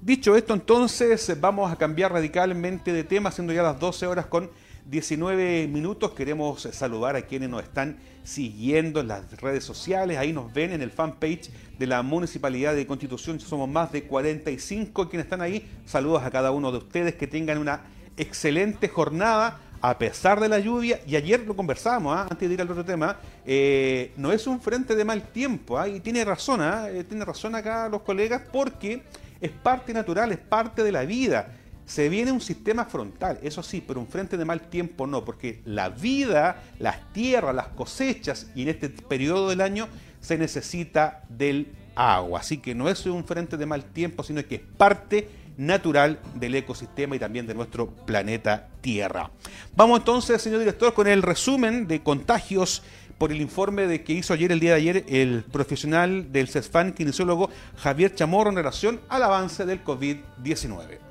[0.00, 4.48] Dicho esto entonces vamos a cambiar radicalmente de tema siendo ya las 12 horas con
[4.88, 6.12] 19 minutos.
[6.12, 10.16] Queremos saludar a quienes nos están siguiendo en las redes sociales.
[10.16, 13.38] Ahí nos ven en el fanpage de la Municipalidad de Constitución.
[13.38, 15.68] Somos más de 45 quienes están ahí.
[15.84, 17.14] Saludos a cada uno de ustedes.
[17.16, 17.82] Que tengan una
[18.16, 22.26] excelente jornada a pesar de la lluvia, y ayer lo conversábamos, ¿ah?
[22.28, 23.16] antes de ir al otro tema,
[23.46, 26.88] eh, no es un frente de mal tiempo, y tiene razón, ¿ah?
[26.88, 29.04] eh, tiene razón acá los colegas, porque
[29.40, 31.57] es parte natural, es parte de la vida.
[31.88, 35.62] Se viene un sistema frontal, eso sí, pero un frente de mal tiempo no, porque
[35.64, 39.88] la vida, las tierras, las cosechas y en este periodo del año
[40.20, 42.40] se necesita del agua.
[42.40, 46.56] Así que no es un frente de mal tiempo, sino que es parte natural del
[46.56, 49.30] ecosistema y también de nuestro planeta Tierra.
[49.74, 52.82] Vamos entonces, señor director, con el resumen de contagios
[53.16, 56.92] por el informe de que hizo ayer, el día de ayer, el profesional del CESFAN,
[56.92, 61.07] kinesiólogo Javier Chamorro, en relación al avance del COVID-19.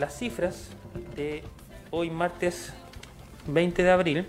[0.00, 0.70] Las cifras
[1.14, 1.42] de
[1.90, 2.72] hoy martes
[3.46, 4.26] 20 de abril.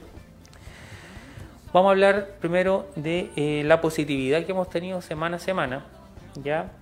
[1.72, 5.86] Vamos a hablar primero de eh, la positividad que hemos tenido semana a semana.
[6.43, 6.74] Ya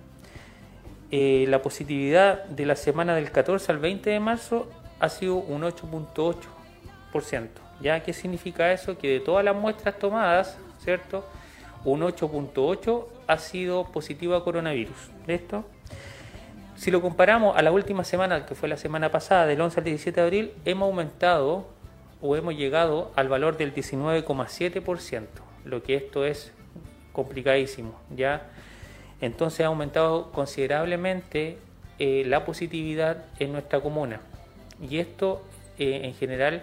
[1.12, 4.68] eh, la positividad de la semana del 14 al 20 de marzo
[4.98, 7.48] ha sido un 8.8%.
[7.80, 8.98] ¿Ya qué significa eso?
[8.98, 11.24] Que de todas las muestras tomadas, ¿cierto?
[11.84, 15.10] Un 8.8 ha sido positivo a coronavirus.
[15.28, 15.64] ¿Listo?
[16.80, 19.84] Si lo comparamos a la última semana, que fue la semana pasada, del 11 al
[19.84, 21.66] 17 de abril, hemos aumentado
[22.22, 25.26] o hemos llegado al valor del 19,7%,
[25.66, 26.54] lo que esto es
[27.12, 28.00] complicadísimo.
[28.16, 28.44] ¿ya?
[29.20, 31.58] Entonces ha aumentado considerablemente
[31.98, 34.22] eh, la positividad en nuestra comuna.
[34.80, 35.42] Y esto
[35.78, 36.62] eh, en general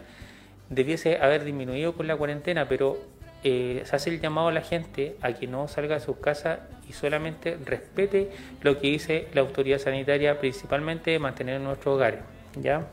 [0.72, 2.98] debiese haber disminuido con la cuarentena, pero
[3.44, 6.60] eh, se hace el llamado a la gente a que no salga de sus casas
[6.90, 8.32] y solamente respete
[8.62, 12.22] lo que dice la autoridad sanitaria, principalmente mantener nuestros hogares.
[12.62, 12.88] ¿ya?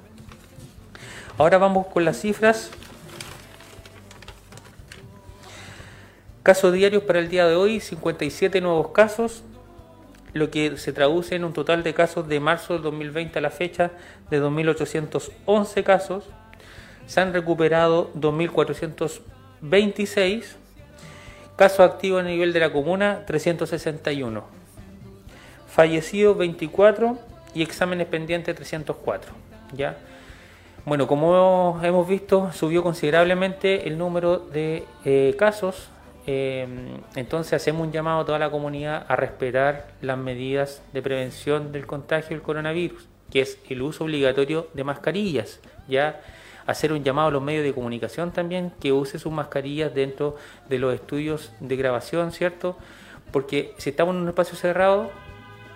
[1.38, 2.70] Ahora vamos con las cifras.
[6.42, 9.42] Casos diarios para el día de hoy, 57 nuevos casos,
[10.34, 13.50] lo que se traduce en un total de casos de marzo del 2020 a la
[13.50, 13.92] fecha
[14.30, 16.24] de 2.811 casos.
[17.06, 18.10] Se han recuperado
[19.62, 20.44] 2.426.
[21.56, 24.44] Casos activos a nivel de la comuna, 361.
[25.68, 27.18] Fallecidos, 24.
[27.54, 29.32] Y exámenes pendientes, 304.
[29.76, 29.96] ¿ya?
[30.84, 35.88] Bueno, como hemos visto, subió considerablemente el número de eh, casos
[36.26, 36.66] eh,
[37.16, 41.86] entonces hacemos un llamado a toda la comunidad a respetar las medidas de prevención del
[41.86, 45.60] contagio del coronavirus, que es el uso obligatorio de mascarillas.
[45.88, 46.20] Ya
[46.66, 50.36] hacer un llamado a los medios de comunicación también que use sus mascarillas dentro
[50.68, 52.76] de los estudios de grabación, ¿cierto?
[53.32, 55.10] Porque si estamos en un espacio cerrado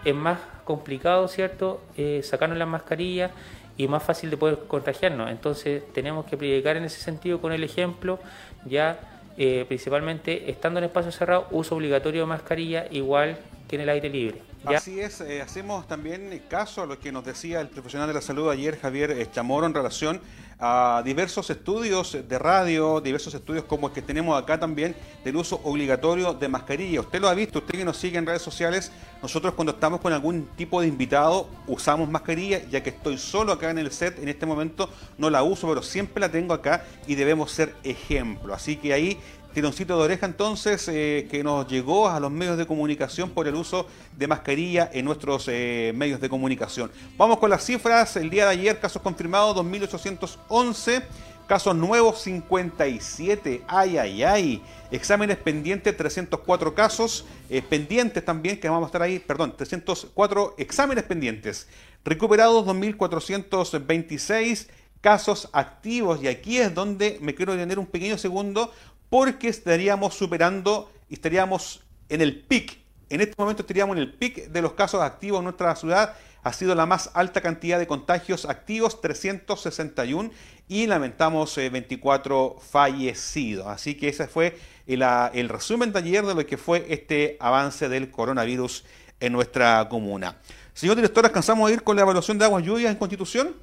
[0.05, 1.81] es más complicado, ¿cierto?
[1.97, 3.31] Eh, sacarnos las mascarillas
[3.77, 5.31] y más fácil de poder contagiarnos.
[5.31, 8.19] Entonces tenemos que predicar en ese sentido con el ejemplo,
[8.65, 8.99] ya
[9.37, 13.39] eh, principalmente estando en espacio cerrado, uso obligatorio de mascarilla igual
[13.77, 14.43] en el aire libre.
[14.65, 18.21] Así es, eh, hacemos también caso a lo que nos decía el profesional de la
[18.21, 20.21] salud ayer, Javier Chamorro, en relación
[20.61, 25.61] a diversos estudios de radio, diversos estudios como el que tenemos acá también, del uso
[25.63, 27.01] obligatorio de mascarilla.
[27.01, 28.91] Usted lo ha visto, usted que nos sigue en redes sociales,
[29.23, 33.71] nosotros cuando estamos con algún tipo de invitado usamos mascarilla, ya que estoy solo acá
[33.71, 37.15] en el set en este momento, no la uso, pero siempre la tengo acá y
[37.15, 38.53] debemos ser ejemplo.
[38.53, 39.19] Así que ahí
[39.59, 43.57] tironcito de oreja entonces eh, que nos llegó a los medios de comunicación por el
[43.57, 46.93] uso de mascarilla en nuestros eh, medios de comunicación.
[47.17, 48.15] Vamos con las cifras.
[48.15, 51.03] El día de ayer casos confirmados 2.811.
[51.49, 54.63] Casos nuevos 57, ay, ay, ay.
[54.93, 61.05] Exámenes pendientes 304 casos, eh, pendientes también, que vamos a estar ahí, perdón, 304 exámenes
[61.05, 61.67] pendientes.
[62.05, 64.69] Recuperados 2.426
[65.01, 68.73] casos activos y aquí es donde me quiero detener un pequeño segundo
[69.09, 72.79] porque estaríamos superando estaríamos en el pic.
[73.11, 76.15] En este momento estaríamos en el pic de los casos activos en nuestra ciudad.
[76.43, 80.31] Ha sido la más alta cantidad de contagios activos, 361,
[80.69, 83.67] y lamentamos 24 eh, fallecidos.
[83.67, 87.37] Así que ese fue el, ah, el resumen de ayer de lo que fue este
[87.41, 88.85] avance del coronavirus
[89.21, 90.37] en nuestra comuna.
[90.75, 93.57] Señor director, ¿alcanzamos a ir con la evaluación de aguas lluvias en Constitución?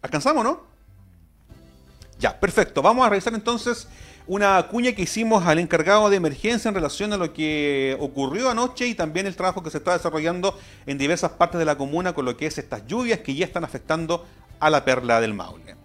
[0.00, 0.67] ¿Alcanzamos, no?
[2.18, 2.82] Ya, perfecto.
[2.82, 3.88] Vamos a revisar entonces
[4.26, 8.86] una cuña que hicimos al encargado de emergencia en relación a lo que ocurrió anoche
[8.86, 12.24] y también el trabajo que se está desarrollando en diversas partes de la comuna con
[12.24, 14.26] lo que es estas lluvias que ya están afectando
[14.60, 15.76] a la perla del Maule.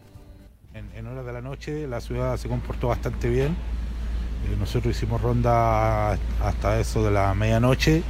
[0.74, 3.52] En, horas de la noche la ciudad se comportó bastante bien.
[3.52, 8.04] Eh, nosotros hicimos ronda hasta eso de la medianoche